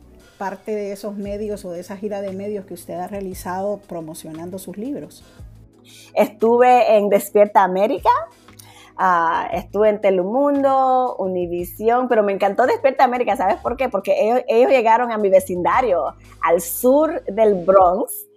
parte 0.43 0.75
de 0.75 0.91
esos 0.91 1.15
medios 1.15 1.63
o 1.63 1.71
de 1.71 1.79
esa 1.79 1.95
gira 1.95 2.19
de 2.19 2.33
medios 2.33 2.65
que 2.65 2.73
usted 2.73 2.95
ha 2.95 3.07
realizado 3.07 3.79
promocionando 3.87 4.59
sus 4.59 4.77
libros? 4.77 5.23
Estuve 6.13 6.97
en 6.97 7.07
Despierta 7.07 7.63
América, 7.63 8.09
uh, 8.99 9.55
estuve 9.55 9.87
en 9.87 10.01
Telemundo, 10.01 11.15
Univisión, 11.15 12.09
pero 12.09 12.23
me 12.23 12.33
encantó 12.33 12.65
Despierta 12.65 13.05
América, 13.05 13.37
¿sabes 13.37 13.55
por 13.55 13.77
qué? 13.77 13.87
Porque 13.87 14.43
ellos, 14.45 14.69
llegaron 14.69 15.13
a 15.13 15.17
mi 15.17 15.29
vecindario, 15.29 16.13
al 16.41 16.59
sur 16.59 17.23
del 17.23 17.63
Bronx, 17.63 18.27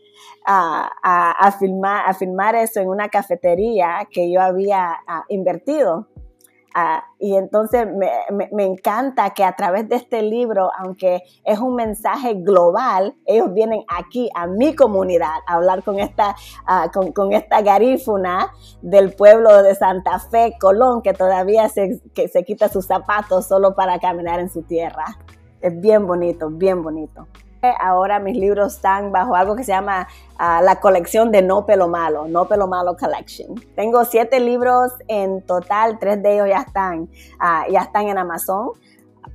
a, 0.47 0.89
a, 1.03 1.51
filmar, 1.59 2.09
a 2.09 2.15
filmar 2.15 2.55
eso 2.55 2.79
en 2.79 2.89
una 2.89 3.09
cafetería 3.09 4.07
que 4.13 4.31
yo 4.31 4.41
había 4.41 4.97
invertido. 5.29 6.07
Ah, 6.79 7.03
y 7.19 7.35
entonces 7.37 7.87
me, 7.91 8.63
encanta 8.63 9.31
que 9.31 9.45
a 9.45 9.57
través 9.57 9.89
de 9.89 9.97
este 9.97 10.21
libro, 10.21 10.71
aunque 10.77 11.23
es 11.43 11.59
un 11.59 11.75
mensaje 11.75 12.35
global, 12.35 13.15
ellos 13.25 13.55
vienen 13.55 13.83
aquí 13.89 14.29
a 14.35 14.47
mi 14.47 14.75
comunidad 14.75 15.31
a 15.47 15.55
hablar 15.55 15.83
con 15.83 15.99
esta, 15.99 16.37
uh, 16.69 17.13
con, 17.15 17.33
esta 17.33 17.63
garífuna 17.63 18.53
del 18.83 19.15
pueblo 19.15 19.63
de 19.63 19.75
Santa 19.75 20.19
Fe, 20.19 20.59
Colón, 20.61 21.01
que 21.01 21.15
todavía 21.15 21.71
se, 21.71 21.99
que 22.15 22.29
se 22.29 22.45
quita 22.45 22.69
sus 22.69 22.85
zapatos 22.85 23.47
solo 23.47 23.75
para 23.75 23.99
caminar 23.99 24.39
en 24.39 24.51
su 24.51 24.61
tierra. 24.61 25.07
Es 25.63 25.81
bien 25.81 26.07
bonito, 26.07 26.51
bien 26.51 26.83
bonito. 26.83 27.27
Ahora 27.81 28.19
mis 28.19 28.37
libros 28.37 28.75
están 28.75 29.13
bajo 29.13 29.35
algo 29.35 29.57
que 29.57 29.65
se 29.65 29.73
llama 29.73 30.09
ah, 30.39 30.61
la 30.63 30.81
colección 30.81 31.33
de 31.33 31.43
No 31.43 31.67
Pelo 31.67 31.89
Malo, 31.89 32.27
No 32.29 32.47
Pelo 32.47 32.67
Malo 32.67 32.97
Collection. 32.97 33.55
Tengo 33.75 34.05
siete 34.05 34.41
libros 34.41 34.93
en 35.09 35.43
total, 35.43 35.99
tres 35.99 36.23
de 36.23 36.35
ellos 36.35 36.49
ya 36.49 36.61
están, 36.61 37.09
ah, 37.39 37.65
ya 37.71 37.81
están 37.81 38.09
en 38.09 38.19
Amazon. 38.19 38.71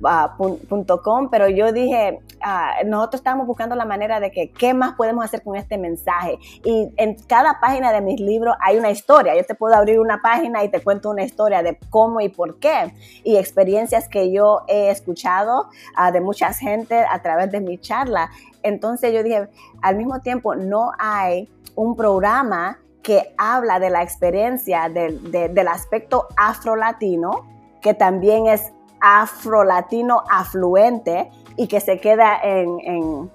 .com, 0.00 1.28
pero 1.30 1.48
yo 1.48 1.72
dije, 1.72 2.20
ah, 2.42 2.74
nosotros 2.84 3.20
estamos 3.20 3.46
buscando 3.46 3.74
la 3.74 3.84
manera 3.84 4.20
de 4.20 4.30
que 4.30 4.50
qué 4.50 4.74
más 4.74 4.94
podemos 4.94 5.24
hacer 5.24 5.42
con 5.42 5.56
este 5.56 5.78
mensaje. 5.78 6.38
Y 6.64 6.92
en 6.96 7.16
cada 7.26 7.60
página 7.60 7.92
de 7.92 8.00
mis 8.00 8.20
libros 8.20 8.54
hay 8.60 8.78
una 8.78 8.90
historia. 8.90 9.36
Yo 9.36 9.44
te 9.44 9.54
puedo 9.54 9.74
abrir 9.74 10.00
una 10.00 10.20
página 10.22 10.64
y 10.64 10.68
te 10.68 10.80
cuento 10.80 11.10
una 11.10 11.22
historia 11.22 11.62
de 11.62 11.78
cómo 11.90 12.20
y 12.20 12.28
por 12.28 12.58
qué. 12.58 12.94
Y 13.24 13.36
experiencias 13.36 14.08
que 14.08 14.32
yo 14.32 14.62
he 14.68 14.90
escuchado 14.90 15.68
uh, 15.98 16.12
de 16.12 16.20
mucha 16.20 16.52
gente 16.52 17.04
a 17.08 17.20
través 17.22 17.50
de 17.50 17.60
mi 17.60 17.78
charla. 17.78 18.30
Entonces 18.62 19.12
yo 19.12 19.22
dije, 19.22 19.48
al 19.80 19.96
mismo 19.96 20.20
tiempo 20.20 20.54
no 20.54 20.92
hay 20.98 21.50
un 21.74 21.96
programa 21.96 22.78
que 23.02 23.34
habla 23.36 23.80
de 23.80 23.90
la 23.90 24.02
experiencia 24.02 24.88
del 24.88 25.68
aspecto 25.68 26.28
afro-latino, 26.36 27.46
que 27.80 27.94
también 27.94 28.46
es 28.46 28.72
afro-latino 29.02 30.22
afluente 30.30 31.30
y 31.56 31.66
que 31.66 31.80
se 31.80 31.98
queda 32.00 32.38
en, 32.42 33.30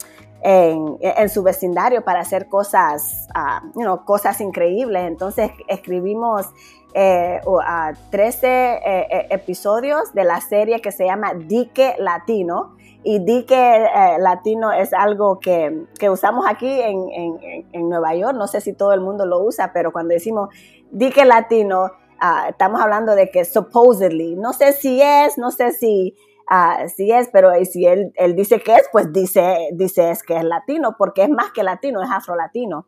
su 1.30 1.44
vecindario 1.44 2.04
para 2.04 2.22
hacer 2.22 2.48
cosas, 2.48 3.28
uh, 3.76 4.06
cosas 4.06 4.40
increíbles. 4.40 5.04
Entonces 5.04 5.52
escribimos 5.68 6.48
13 6.94 8.48
eh, 8.48 8.82
eh, 8.86 9.28
episodios 9.30 10.14
de 10.14 10.24
la 10.24 10.42
serie 10.42 10.80
que 10.82 10.92
se 10.92 11.06
llama 11.06 11.34
Dique 11.36 11.96
Latino. 12.00 12.76
Y 13.04 13.20
Dique 13.20 13.56
eh, 13.56 14.18
Latino 14.20 14.72
es 14.72 14.94
algo 14.94 15.40
que, 15.40 15.86
usamos 16.10 16.46
aquí 16.48 16.68
en, 16.82 17.68
en 17.72 17.90
Nueva 17.90 18.16
York. 18.16 18.36
No 18.36 18.48
sé 18.48 18.62
si 18.62 18.74
todo 18.74 18.94
el 18.94 19.02
mundo 19.02 19.26
lo 19.26 19.44
usa, 19.44 19.72
pero 19.74 19.92
cuando 19.92 20.14
decimos 20.14 20.50
Dique 20.92 21.26
Latino, 21.26 21.92
Ah, 22.20 22.48
estamos 22.50 22.82
hablando 22.82 23.16
de 23.16 23.30
que 23.30 23.46
supposedly, 23.46 24.36
no 24.36 24.54
sé 24.54 24.74
si 24.74 25.02
es, 25.02 25.38
no 25.38 25.52
sé 25.52 25.72
si, 25.72 26.16
uh, 26.50 26.88
si 26.90 27.12
es, 27.12 27.30
pero 27.32 27.52
si 27.66 27.86
él, 27.86 28.12
él, 28.16 28.36
dice 28.36 28.60
que 28.60 28.74
es, 28.76 28.90
pues 28.92 29.14
dice, 29.14 29.70
dice 29.74 30.10
es 30.10 30.24
que 30.24 30.36
es 30.38 30.44
latino, 30.44 30.96
porque 30.98 31.24
es 31.24 31.30
más 31.30 31.52
que 31.52 31.64
latino, 31.64 32.02
es 32.02 32.10
afrolatino. 32.10 32.88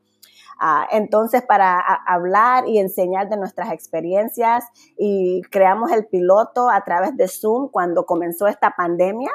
Uh, 0.62 0.84
entonces, 0.92 1.42
para 1.44 1.80
hablar 1.80 2.68
y 2.68 2.80
enseñar 2.80 3.30
de 3.30 3.38
nuestras 3.38 3.72
experiencias 3.72 4.66
y 4.98 5.42
creamos 5.52 5.92
el 5.92 6.08
piloto 6.08 6.70
a 6.70 6.84
través 6.84 7.16
de 7.16 7.28
Zoom 7.28 7.70
cuando 7.70 8.06
comenzó 8.06 8.48
esta 8.48 8.72
pandemia. 8.72 9.32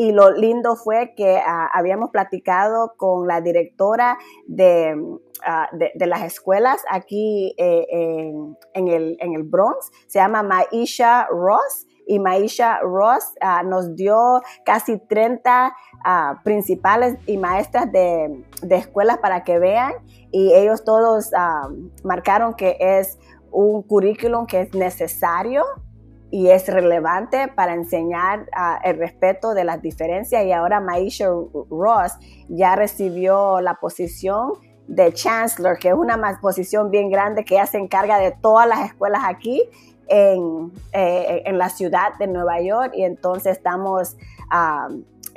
Y 0.00 0.12
lo 0.12 0.30
lindo 0.30 0.76
fue 0.76 1.12
que 1.16 1.42
habíamos 1.72 2.10
platicado 2.10 2.94
con 2.96 3.26
la 3.26 3.40
directora 3.40 4.16
de, 4.46 4.94
Ah, 5.44 5.68
de, 5.72 6.06
las 6.06 6.22
escuelas 6.22 6.82
aquí 6.90 7.54
eh, 7.58 7.86
en, 8.74 8.88
el, 8.88 9.16
en, 9.20 9.34
el, 9.34 9.44
Bronx. 9.44 9.90
Se 10.08 10.18
llama 10.18 10.42
Maisha 10.42 11.28
Ross 11.30 11.86
y 12.08 12.18
Maisha 12.18 12.80
Ross 12.80 13.34
ah, 13.40 13.62
nos 13.62 13.94
dio 13.94 14.42
casi 14.64 14.98
30 14.98 15.72
ah, 16.04 16.40
principales 16.42 17.16
y 17.26 17.36
maestras 17.36 17.92
de, 17.92 18.44
de, 18.62 18.76
escuelas 18.76 19.18
para 19.18 19.44
que 19.44 19.60
vean 19.60 19.92
y 20.32 20.54
ellos 20.54 20.82
todos 20.82 21.30
marcaron 22.02 22.54
que 22.54 22.76
es 22.80 23.18
un 23.52 23.82
currículum 23.82 24.44
que 24.46 24.62
es 24.62 24.74
necesario 24.74 25.64
y 26.30 26.48
es 26.48 26.66
relevante 26.68 27.48
para 27.48 27.74
enseñar 27.74 28.46
el 28.84 28.98
respeto 28.98 29.54
de 29.54 29.64
las 29.64 29.80
diferencias. 29.80 30.44
Y 30.44 30.52
ahora 30.52 30.80
Maisha 30.80 31.28
Ross 31.70 32.12
ya 32.48 32.76
recibió 32.76 33.60
la 33.60 33.74
posición 33.74 34.52
de 34.86 35.12
Chancellor, 35.12 35.78
que 35.78 35.88
es 35.88 35.94
una 35.94 36.38
posición 36.40 36.90
bien 36.90 37.10
grande 37.10 37.44
que 37.44 37.54
ella 37.54 37.66
se 37.66 37.78
encarga 37.78 38.18
de 38.18 38.32
todas 38.32 38.66
las 38.66 38.86
escuelas 38.86 39.22
aquí 39.24 39.62
en, 40.08 40.72
eh, 40.92 41.42
en 41.44 41.58
la 41.58 41.68
ciudad 41.68 42.14
de 42.18 42.26
Nueva 42.26 42.60
York. 42.60 42.92
Y 42.94 43.04
entonces 43.04 43.56
estamos, 43.56 44.16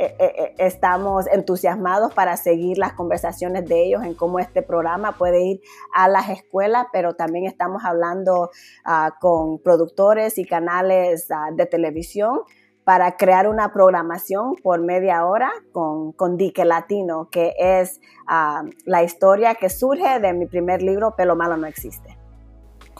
eh, 0.02 0.16
eh, 0.20 0.56
estamos 0.58 1.28
entusiasmados 1.28 2.12
para 2.14 2.36
seguir 2.36 2.80
las 2.80 2.94
conversaciones 2.94 3.68
de 3.68 3.84
ellos 3.84 4.04
en 4.04 4.16
cómo 4.16 4.40
este 4.40 4.64
programa 4.64 5.12
puede 5.12 5.44
ir 5.44 5.62
a 5.94 6.08
las 6.08 6.30
escuelas, 6.30 6.88
pero 6.92 7.14
también 7.14 7.46
estamos 7.46 7.84
hablando 7.86 8.50
ah, 8.84 9.16
con 9.22 9.60
productores 9.60 10.40
y 10.40 10.46
canales 10.46 11.30
ah, 11.30 11.50
de 11.54 11.68
televisión 11.68 12.42
para 12.84 13.16
crear 13.16 13.48
una 13.48 13.72
programación 13.72 14.56
por 14.56 14.82
media 14.82 15.24
hora 15.26 15.52
con, 15.72 16.14
con 16.14 16.36
Dique 16.36 16.66
Latino, 16.66 17.30
que 17.30 17.54
es 17.60 18.02
ah, 18.28 18.64
la 18.86 19.04
historia 19.04 19.54
que 19.54 19.70
surge 19.70 20.20
de 20.20 20.34
mi 20.34 20.48
primer 20.48 20.82
libro, 20.82 21.16
Pelo 21.16 21.36
Malo 21.36 21.58
No 21.58 21.68
Existe. 21.68 22.21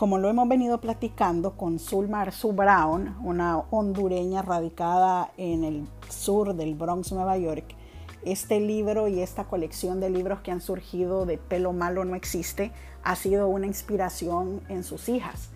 Como 0.02 0.18
lo 0.18 0.28
hemos 0.28 0.48
venido 0.48 0.80
platicando 0.80 1.52
con 1.56 1.78
Zulma 1.78 2.22
Arzu 2.22 2.52
Brown, 2.52 3.14
una 3.22 3.58
hondureña 3.70 4.42
radicada 4.42 5.30
en 5.36 5.62
el 5.62 5.86
sur 6.08 6.56
del 6.56 6.74
Bronx, 6.74 7.12
Nueva 7.12 7.38
York, 7.38 7.76
este 8.24 8.58
libro 8.58 9.06
y 9.06 9.20
esta 9.20 9.44
colección 9.44 10.00
de 10.00 10.10
libros 10.10 10.40
que 10.40 10.50
han 10.50 10.60
surgido 10.60 11.24
de 11.24 11.38
Pelo 11.38 11.72
Malo 11.72 12.04
No 12.04 12.16
Existe 12.16 12.72
ha 13.04 13.14
sido 13.14 13.46
una 13.46 13.68
inspiración 13.68 14.62
en 14.68 14.82
sus 14.82 15.08
hijas. 15.08 15.50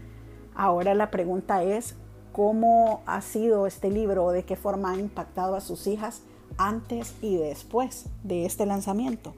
Ahora 0.55 0.95
la 0.95 1.11
pregunta 1.11 1.65
es, 1.65 1.97
¿cómo 2.31 3.03
ha 3.05 3.23
sido 3.23 3.67
este 3.67 3.91
libro 3.91 4.27
o 4.27 4.31
de 4.31 4.45
qué 4.45 4.55
forma 4.55 4.93
ha 4.93 4.97
impactado 4.97 5.57
a 5.57 5.61
sus 5.61 5.89
hijas 5.89 6.23
antes 6.57 7.17
y 7.21 7.37
después 7.37 8.09
de 8.23 8.47
este 8.47 8.65
lanzamiento? 8.65 9.35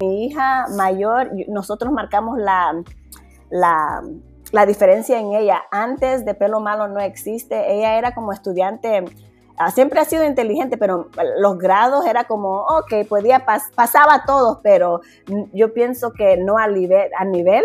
Mi 0.00 0.26
hija 0.26 0.66
mayor, 0.76 1.30
nosotros 1.46 1.92
marcamos 1.92 2.38
la, 2.38 2.72
la, 3.50 4.02
la 4.52 4.66
diferencia 4.66 5.18
en 5.18 5.32
ella. 5.32 5.62
Antes 5.70 6.24
de 6.24 6.34
Pelo 6.34 6.60
Malo 6.60 6.88
No 6.88 7.00
Existe, 7.00 7.72
ella 7.72 7.98
era 7.98 8.14
como 8.14 8.32
estudiante 8.32 9.04
Ah, 9.62 9.70
siempre 9.70 10.00
ha 10.00 10.06
sido 10.06 10.24
inteligente, 10.24 10.78
pero 10.78 11.10
los 11.36 11.58
grados 11.58 12.06
era 12.06 12.24
como, 12.24 12.62
ok, 12.62 13.06
podía 13.06 13.44
pasaba 13.74 14.24
todos, 14.24 14.60
pero 14.62 15.02
yo 15.52 15.74
pienso 15.74 16.14
que 16.14 16.38
no 16.38 16.56
a 16.56 16.66
nivel, 16.66 17.10
a 17.14 17.26
nivel 17.26 17.62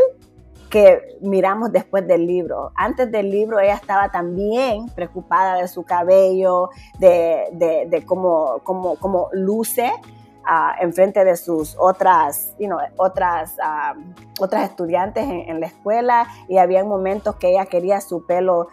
que 0.69 1.17
miramos 1.21 1.71
después 1.71 2.05
del 2.05 2.27
libro. 2.27 2.73
Antes 2.75 3.09
del 3.09 3.31
libro 3.31 3.61
ella 3.61 3.75
estaba 3.75 4.11
también 4.11 4.87
preocupada 4.93 5.55
de 5.61 5.69
su 5.69 5.83
cabello, 5.83 6.69
de, 6.99 7.87
de, 7.89 8.03
cómo, 8.05 8.59
cómo, 8.65 8.97
cómo, 8.97 9.29
luce 9.31 9.89
uh, 10.47 10.81
en 10.81 10.93
frente 10.93 11.23
de 11.23 11.35
sus 11.35 11.75
otras, 11.79 12.53
you 12.59 12.67
know, 12.67 12.79
otras, 12.97 13.55
uh, 13.57 13.99
otras 14.39 14.69
estudiantes 14.69 15.23
en, 15.23 15.59
la 15.59 15.67
escuela 15.67 16.27
y 16.47 16.57
había 16.57 16.83
momentos 16.83 17.35
que 17.35 17.51
ella 17.51 17.65
quería 17.65 18.01
su 18.01 18.25
pelo 18.25 18.69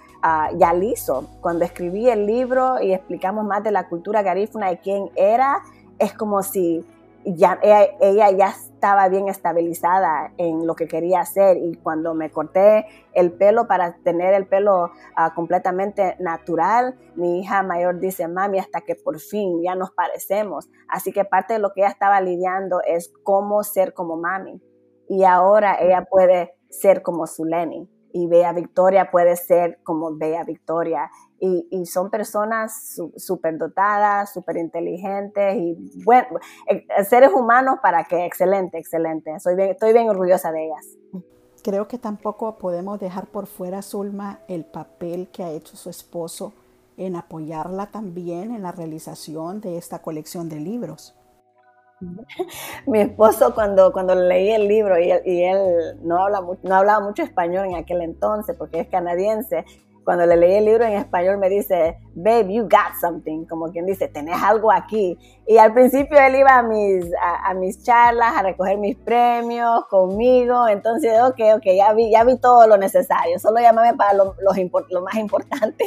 ya 0.56 0.72
liso. 0.72 1.26
Cuando 1.40 1.64
escribí 1.64 2.08
el 2.08 2.26
libro 2.26 2.80
y 2.80 2.92
explicamos 2.92 3.44
más 3.44 3.64
de 3.64 3.72
la 3.72 3.88
cultura 3.88 4.22
garífuna 4.22 4.70
y 4.70 4.76
quién 4.76 5.10
era, 5.16 5.62
es 5.98 6.12
como 6.12 6.44
si 6.44 6.84
ya, 7.24 7.58
ella, 7.62 8.30
ya 8.30 8.48
estaba 8.48 9.08
bien 9.08 9.28
estabilizada 9.28 10.32
en 10.38 10.66
lo 10.66 10.74
que 10.74 10.88
quería 10.88 11.20
hacer 11.20 11.56
y 11.56 11.74
cuando 11.76 12.14
me 12.14 12.30
corté 12.30 12.86
el 13.12 13.32
pelo 13.32 13.66
para 13.66 13.96
tener 14.02 14.34
el 14.34 14.46
pelo 14.46 14.90
ah, 15.14 15.32
completamente 15.34 16.16
natural, 16.18 16.98
mi 17.14 17.40
hija 17.40 17.62
mayor 17.62 18.00
dice, 18.00 18.28
mami, 18.28 18.58
hasta 18.58 18.80
que 18.80 18.94
por 18.94 19.20
fin 19.20 19.62
ya 19.62 19.74
nos 19.74 19.92
parecemos. 19.92 20.68
Así 20.88 21.12
que 21.12 21.24
parte 21.24 21.54
de 21.54 21.58
lo 21.60 21.72
que 21.72 21.82
ella 21.82 21.90
estaba 21.90 22.20
lidiando 22.20 22.80
es 22.86 23.12
cómo 23.22 23.62
ser 23.62 23.94
como 23.94 24.16
mami. 24.16 24.60
Y 25.08 25.24
ahora 25.24 25.76
ella 25.80 26.06
puede 26.10 26.54
ser 26.70 27.02
como 27.02 27.26
su 27.26 27.44
Lenny 27.44 27.88
y 28.12 28.26
Bella 28.26 28.52
Victoria 28.52 29.10
puede 29.10 29.36
ser 29.36 29.80
como 29.82 30.16
Bella 30.16 30.44
Victoria. 30.44 31.10
Y, 31.44 31.86
son 31.86 32.08
personas 32.08 33.00
súper 33.16 33.58
dotadas, 33.58 34.32
súper 34.32 34.58
inteligentes 34.58 35.56
y 35.56 35.76
bueno, 36.04 36.38
eh, 36.68 36.86
seres 37.02 37.32
humanos 37.34 37.80
para 37.82 38.04
que 38.04 38.24
excelente, 38.24 38.78
excelente. 38.78 39.40
Soy 39.40 39.60
estoy 39.60 39.92
bien 39.92 40.08
orgullosa 40.08 40.52
de 40.52 40.66
ellas. 40.66 40.86
Creo 41.64 41.88
que 41.88 41.98
tampoco 41.98 42.58
podemos 42.58 43.00
dejar 43.00 43.26
por 43.26 43.48
fuera, 43.48 43.82
Zulma, 43.82 44.38
el 44.46 44.64
papel 44.64 45.30
que 45.32 45.42
ha 45.42 45.50
hecho 45.50 45.76
su 45.76 45.90
esposo 45.90 46.52
en 46.96 47.16
apoyarla 47.16 47.86
también 47.86 48.54
en 48.54 48.62
la 48.62 48.70
realización 48.70 49.60
de 49.60 49.78
esta 49.78 50.00
colección 50.00 50.48
de 50.48 50.60
libros. 50.60 51.16
Mi 52.86 53.00
esposo 53.00 53.54
cuando, 53.54 53.92
cuando 53.92 54.14
leí 54.14 54.50
el 54.50 54.68
libro 54.68 54.96
y 54.98 55.10
él, 55.10 55.98
no, 56.02 56.22
habla, 56.22 56.40
no 56.62 56.74
hablaba 56.74 57.04
mucho 57.04 57.22
español 57.22 57.66
en 57.66 57.74
aquel 57.76 58.02
entonces 58.02 58.56
porque 58.56 58.80
es 58.80 58.88
canadiense, 58.88 59.64
cuando 60.04 60.26
le 60.26 60.36
leí 60.36 60.54
el 60.54 60.64
libro 60.64 60.84
en 60.84 60.94
español 60.94 61.38
me 61.38 61.48
dice, 61.48 61.98
babe, 62.14 62.52
you 62.52 62.62
got 62.64 62.94
something, 63.00 63.44
como 63.44 63.70
quien 63.70 63.86
dice, 63.86 64.08
tenés 64.08 64.42
algo 64.42 64.72
aquí. 64.72 65.18
Y 65.46 65.58
al 65.58 65.72
principio 65.72 66.18
él 66.18 66.36
iba 66.36 66.58
a 66.58 66.62
mis, 66.62 67.06
a, 67.20 67.54
mis 67.54 67.82
charlas, 67.82 68.34
a 68.36 68.42
recoger 68.42 68.78
mis 68.78 68.96
premios 68.96 69.86
conmigo, 69.86 70.68
entonces, 70.68 71.12
ok, 71.22 71.40
ok, 71.56 71.64
ya 71.76 71.92
vi, 71.92 72.10
ya 72.10 72.24
vi 72.24 72.36
todo 72.38 72.66
lo 72.66 72.76
necesario, 72.76 73.38
solo 73.38 73.60
llámame 73.60 73.94
para 73.94 74.14
lo, 74.14 74.34
lo 74.40 75.02
más 75.02 75.14
importante. 75.14 75.84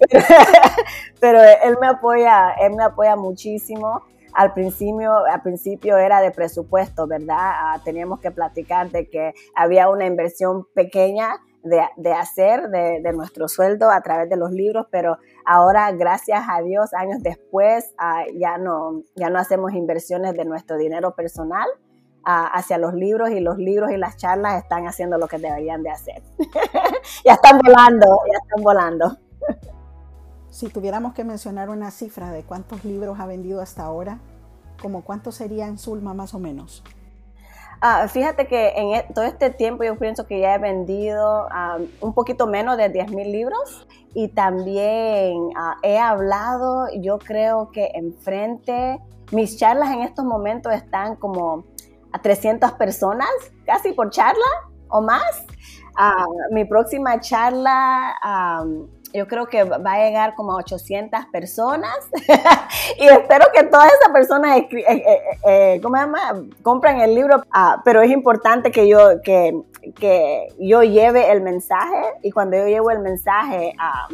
pero, 1.20 1.42
él 1.42 1.76
me 1.80 1.88
apoya, 1.88 2.52
él 2.60 2.74
me 2.74 2.84
apoya 2.84 3.16
muchísimo 3.16 4.02
al 4.34 4.52
principio, 4.52 5.24
al 5.24 5.42
principio 5.42 5.96
era 5.96 6.20
de 6.20 6.30
presupuesto, 6.30 7.06
¿verdad? 7.06 7.36
Ah, 7.38 7.80
teníamos 7.84 8.20
que 8.20 8.30
platicar 8.30 8.90
de 8.90 9.08
que 9.08 9.34
había 9.54 9.88
una 9.88 10.06
inversión 10.06 10.64
pequeña 10.74 11.40
de, 11.62 12.12
hacer 12.12 12.68
de, 12.70 13.12
nuestro 13.12 13.48
sueldo 13.48 13.90
a 13.90 14.00
través 14.00 14.28
de 14.30 14.36
los 14.36 14.52
libros, 14.52 14.86
pero 14.90 15.18
ahora, 15.44 15.90
gracias 15.92 16.44
a 16.48 16.62
Dios, 16.62 16.94
años 16.94 17.22
después, 17.22 17.94
ah, 17.98 18.24
ya, 18.34 18.58
no, 18.58 19.02
ya 19.16 19.30
no 19.30 19.38
hacemos 19.38 19.72
inversiones 19.72 20.34
de 20.34 20.44
nuestro 20.44 20.76
dinero 20.76 21.14
personal 21.14 21.68
ah, 22.24 22.50
hacia 22.54 22.78
los 22.78 22.94
libros 22.94 23.30
y 23.30 23.40
los 23.40 23.58
libros 23.58 23.90
y 23.90 23.96
las 23.96 24.16
charlas 24.16 24.62
están 24.62 24.86
haciendo 24.86 25.18
lo 25.18 25.28
que 25.28 25.38
deberían 25.38 25.82
de 25.82 25.90
hacer. 25.90 26.22
ya 27.24 27.34
están 27.34 27.58
volando, 27.58 28.20
ya 28.30 28.38
están 28.38 28.62
volando. 28.62 29.18
Si 30.50 30.68
tuviéramos 30.68 31.14
que 31.14 31.24
mencionar 31.24 31.68
una 31.70 31.90
cifra 31.90 32.30
de 32.30 32.42
cuántos 32.42 32.84
libros 32.84 33.20
ha 33.20 33.26
vendido 33.26 33.60
hasta 33.60 33.84
ahora, 33.84 34.18
¿como 34.80 35.04
cuánto 35.04 35.30
sería 35.30 35.66
en 35.66 35.78
Zulma 35.78 36.14
más 36.14 36.34
o 36.34 36.38
menos? 36.38 36.82
Ah, 37.80 38.08
fíjate 38.08 38.48
que 38.48 38.70
en 38.76 38.94
e, 38.94 39.06
todo 39.14 39.24
este 39.24 39.50
tiempo 39.50 39.84
yo 39.84 39.96
pienso 39.96 40.26
que 40.26 40.40
ya 40.40 40.54
he 40.54 40.58
vendido 40.58 41.46
un 42.00 42.12
poquito 42.12 42.46
menos 42.46 42.76
de 42.76 42.88
10 42.88 43.12
mil 43.12 43.30
libros 43.30 43.86
y 44.14 44.28
también 44.28 45.50
ah, 45.56 45.76
he 45.82 45.98
hablado, 45.98 46.88
yo 47.00 47.18
creo 47.18 47.70
que 47.70 47.90
enfrente, 47.94 48.98
mis 49.30 49.58
charlas 49.58 49.92
en 49.92 50.02
estos 50.02 50.24
momentos 50.24 50.72
están 50.72 51.16
como 51.16 51.64
a 52.12 52.20
300 52.20 52.72
personas, 52.72 53.28
casi 53.64 53.92
por 53.92 54.10
charla 54.10 54.46
o 54.88 55.00
más. 55.00 55.46
Ah, 55.96 56.26
mi 56.50 56.64
próxima 56.64 57.20
charla 57.20 58.16
yo 59.12 59.26
creo 59.26 59.46
que 59.46 59.64
va 59.64 59.92
a 59.92 60.04
llegar 60.04 60.34
como 60.34 60.52
a 60.52 60.56
800 60.56 61.26
personas 61.26 61.96
y 62.98 63.06
espero 63.06 63.46
que 63.54 63.64
todas 63.64 63.92
esas 63.92 64.12
personas 64.12 64.58
eh, 64.58 64.68
eh, 64.72 65.22
eh, 65.46 65.80
¿cómo 65.82 65.96
se 65.96 66.02
llama? 66.02 66.42
compran 66.62 67.00
el 67.00 67.14
libro, 67.14 67.42
ah, 67.50 67.80
pero 67.84 68.02
es 68.02 68.10
importante 68.10 68.70
que 68.70 68.88
yo, 68.88 69.20
que, 69.22 69.58
que, 69.98 70.48
yo 70.58 70.82
lleve 70.82 71.30
el 71.30 71.40
mensaje 71.40 72.02
y 72.22 72.30
cuando 72.30 72.56
yo 72.56 72.66
llevo 72.66 72.90
el 72.90 73.00
mensaje 73.00 73.74
a, 73.78 74.08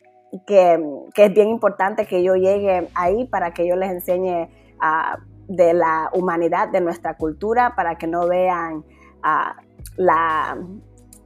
que, 0.46 0.79
es 1.14 1.35
bien 1.35 1.49
importante 1.49 2.07
que 2.07 2.22
yo 2.22 2.35
llegue 2.35 2.88
ahí 2.94 3.27
para 3.27 3.53
que 3.53 3.66
yo 3.66 3.77
les 3.77 3.90
enseñe 3.90 4.49
ah, 4.81 5.18
de 5.49 5.74
la 5.74 6.11
humanidad, 6.12 6.68
de 6.68 6.80
nuestra 6.80 7.16
cultura, 7.16 7.74
para 7.76 7.97
que 7.97 8.07
no 8.07 8.26
vean 8.26 8.84
ah, 9.22 9.57
la, 9.97 10.59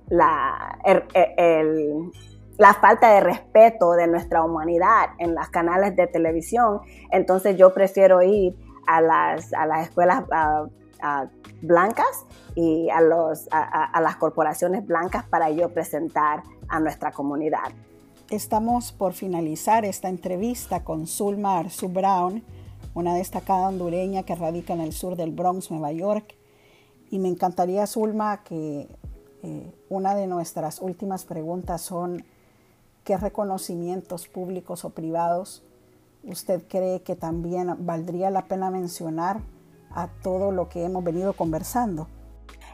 la, 0.09 0.77
la 2.59 2.75
falta 2.75 3.15
de 3.15 3.21
respeto 3.21 3.93
de 3.93 4.07
nuestra 4.07 4.43
humanidad 4.43 5.11
en 5.19 5.35
los 5.35 5.49
canales 5.49 5.97
de 5.97 6.07
televisión. 6.07 6.81
Entonces 7.11 7.57
yo 7.57 7.73
prefiero 7.73 8.23
ir 8.23 8.55
a 8.87 9.01
las, 9.01 9.53
a 9.55 9.67
las 9.67 9.89
escuelas 9.89 10.25
ah, 10.33 11.27
blancas 11.63 12.27
y 12.55 12.91
a, 12.91 13.01
los, 13.01 13.49
a 13.53 14.01
las 14.03 14.17
corporaciones 14.17 14.87
blancas 14.87 15.25
para 15.25 15.51
yo 15.51 15.71
presentar 15.71 16.43
a 16.69 16.79
nuestra 16.81 17.11
comunidad. 17.13 17.73
Estamos 18.31 18.93
por 18.93 19.13
finalizar 19.13 19.85
esta 19.85 20.09
entrevista 20.09 20.85
con 20.85 21.09
Zulma 21.09 21.59
Arzu 21.59 21.89
Brown, 21.89 22.45
una 22.95 23.17
destacada 23.17 23.67
hondureña 23.67 24.23
que 24.23 24.37
radica 24.37 24.73
en 24.73 24.81
el 24.81 24.93
sur 24.93 25.17
del 25.17 25.33
Bronx, 25.33 25.73
Nueva 25.73 25.91
York. 25.91 26.37
Y 27.11 27.19
me 27.19 27.27
encantaría, 27.27 27.89
Zulma, 27.89 28.45
que 28.45 28.87
eh, 29.43 29.75
una 29.89 30.15
de 30.15 30.29
nuestras 30.29 30.81
últimas 30.81 31.25
preguntas 31.25 31.83
son, 31.83 32.25
¿qué 33.03 33.17
reconocimientos 33.17 34.29
públicos 34.29 34.85
o 34.85 34.91
privados 34.91 35.65
usted 36.23 36.63
cree 36.69 37.03
que 37.03 37.17
también 37.17 37.85
valdría 37.85 38.31
la 38.31 38.47
pena 38.47 38.71
mencionar 38.71 39.41
a 39.91 40.07
todo 40.23 40.53
lo 40.53 40.69
que 40.69 40.85
hemos 40.85 41.03
venido 41.03 41.33
conversando? 41.33 42.07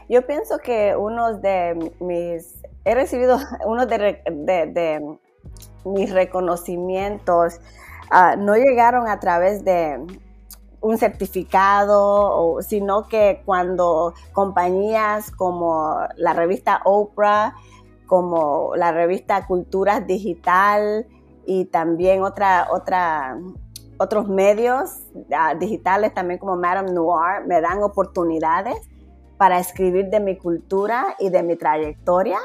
Yo 0.07 0.27
pienso 0.27 0.59
que 0.59 0.95
uno 0.95 1.39
de 1.39 1.93
mis, 1.99 2.61
he 2.85 2.93
recibido 2.93 3.39
uno 3.65 3.87
de, 3.87 4.21
de, 4.29 5.17
mis 5.85 6.11
reconocimientos, 6.11 7.59
ah, 8.11 8.35
no 8.37 8.55
llegaron 8.55 9.07
a 9.07 9.19
través 9.19 9.63
de 9.63 9.99
un 10.81 10.97
certificado, 10.97 12.61
sino 12.61 13.07
que 13.07 13.41
cuando 13.45 14.13
compañías 14.33 15.31
como 15.31 15.97
la 16.15 16.33
revista 16.33 16.81
Oprah, 16.85 17.55
como 18.05 18.75
la 18.75 18.91
revista 18.91 19.45
Culturas 19.45 20.05
Digital 20.07 21.07
y 21.45 21.65
también 21.65 22.23
otra, 22.23 22.67
otra, 22.71 23.37
otros 23.97 24.27
medios 24.27 25.01
ah, 25.35 25.55
digitales, 25.55 26.13
también 26.13 26.39
como 26.39 26.55
Madame 26.55 26.91
Noir, 26.91 27.45
me 27.45 27.59
dan 27.59 27.83
oportunidades 27.83 28.77
para 29.37 29.59
escribir 29.59 30.09
de 30.09 30.19
mi 30.19 30.37
cultura 30.37 31.15
y 31.19 31.29
de 31.29 31.43
mi 31.43 31.55
trayectoria, 31.55 32.39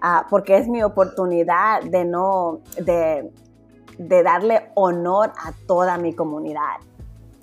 ah, 0.00 0.26
porque 0.28 0.56
es 0.56 0.68
mi 0.68 0.82
oportunidad 0.82 1.82
de, 1.82 2.04
no, 2.04 2.60
de, 2.78 3.30
de 3.98 4.22
darle 4.22 4.70
honor 4.74 5.32
a 5.42 5.52
toda 5.66 5.98
mi 5.98 6.14
comunidad. 6.14 6.76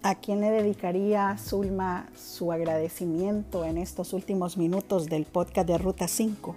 ¿A 0.06 0.16
quién 0.16 0.42
le 0.42 0.52
dedicaría, 0.52 1.38
Zulma, 1.38 2.08
su 2.14 2.52
agradecimiento 2.52 3.64
en 3.64 3.78
estos 3.78 4.12
últimos 4.12 4.58
minutos 4.58 5.06
del 5.06 5.26
podcast 5.26 5.68
de 5.68 5.78
Ruta 5.78 6.10
5? 6.10 6.56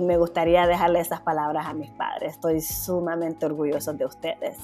Me 0.00 0.16
gustaría 0.16 0.66
dejarle 0.66 0.98
esas 0.98 1.20
palabras 1.20 1.66
a 1.66 1.74
mis 1.74 1.90
padres. 1.90 2.32
Estoy 2.32 2.60
sumamente 2.60 3.46
orgulloso 3.46 3.92
de 3.92 4.04
ustedes 4.04 4.56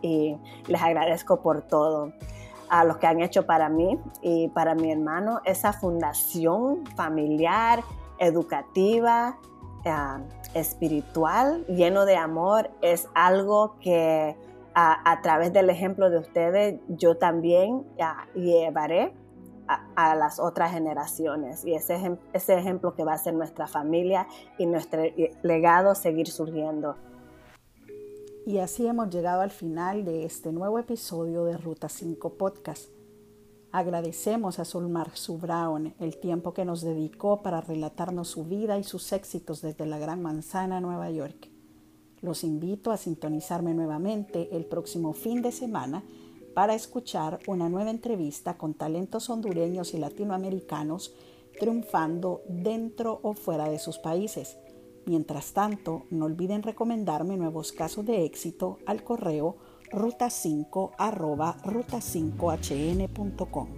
y 0.00 0.36
les 0.66 0.80
agradezco 0.80 1.42
por 1.42 1.60
todo 1.60 2.12
a 2.70 2.84
los 2.84 2.96
que 2.98 3.06
han 3.06 3.20
hecho 3.20 3.44
para 3.44 3.68
mí 3.68 3.98
y 4.22 4.48
para 4.48 4.74
mi 4.74 4.90
hermano 4.90 5.40
esa 5.44 5.72
fundación 5.72 6.86
familiar, 6.96 7.82
educativa, 8.18 9.36
eh, 9.84 9.92
espiritual, 10.54 11.64
lleno 11.66 12.04
de 12.04 12.16
amor, 12.16 12.70
es 12.82 13.08
algo 13.14 13.78
que 13.80 14.36
a, 14.74 15.20
través 15.22 15.52
del 15.52 15.70
ejemplo 15.70 16.08
de 16.08 16.18
ustedes, 16.18 16.80
yo 16.88 17.16
también 17.16 17.84
llevaré 18.34 19.12
a, 19.96 20.14
las 20.14 20.38
otras 20.38 20.72
generaciones. 20.72 21.64
Y 21.64 21.74
ese, 21.74 22.16
ese 22.32 22.58
ejemplo 22.58 22.94
que 22.94 23.02
va 23.02 23.14
a 23.14 23.18
ser 23.18 23.34
nuestra 23.34 23.66
familia 23.66 24.28
y 24.56 24.66
nuestro 24.66 25.02
legado 25.42 25.94
seguir 25.94 26.28
surgiendo. 26.28 26.96
Y 28.46 28.58
así 28.58 28.86
hemos 28.86 29.10
llegado 29.10 29.42
al 29.42 29.50
final 29.50 30.04
de 30.04 30.24
este 30.24 30.52
nuevo 30.52 30.78
episodio 30.78 31.44
de 31.44 31.56
Ruta 31.56 31.88
5 31.88 32.34
Podcast. 32.34 32.97
Agradecemos 33.70 34.58
a 34.58 34.64
Zulmar 34.64 35.12
Brown 35.40 35.94
el 36.00 36.16
tiempo 36.16 36.54
que 36.54 36.64
nos 36.64 36.80
dedicó 36.80 37.42
para 37.42 37.60
relatarnos 37.60 38.28
su 38.28 38.44
vida 38.44 38.78
y 38.78 38.84
sus 38.84 39.12
éxitos 39.12 39.60
desde 39.60 39.84
la 39.84 39.98
Gran 39.98 40.22
Manzana, 40.22 40.80
Nueva 40.80 41.10
York. 41.10 41.50
Los 42.22 42.44
invito 42.44 42.90
a 42.90 42.96
sintonizarme 42.96 43.74
nuevamente 43.74 44.56
el 44.56 44.64
próximo 44.64 45.12
fin 45.12 45.42
de 45.42 45.52
semana 45.52 46.02
para 46.54 46.74
escuchar 46.74 47.40
una 47.46 47.68
nueva 47.68 47.90
entrevista 47.90 48.56
con 48.56 48.72
talentos 48.72 49.28
hondureños 49.28 49.92
y 49.92 49.98
latinoamericanos 49.98 51.14
triunfando 51.60 52.40
dentro 52.48 53.20
o 53.22 53.34
fuera 53.34 53.68
de 53.68 53.78
sus 53.78 53.98
países. 53.98 54.56
Mientras 55.04 55.52
tanto, 55.52 56.06
no 56.10 56.24
olviden 56.24 56.62
recomendarme 56.62 57.36
nuevos 57.36 57.72
casos 57.72 58.06
de 58.06 58.24
éxito 58.24 58.78
al 58.86 59.04
correo 59.04 59.56
ruta5 59.90 60.90
ruta5hn.com. 61.64 63.68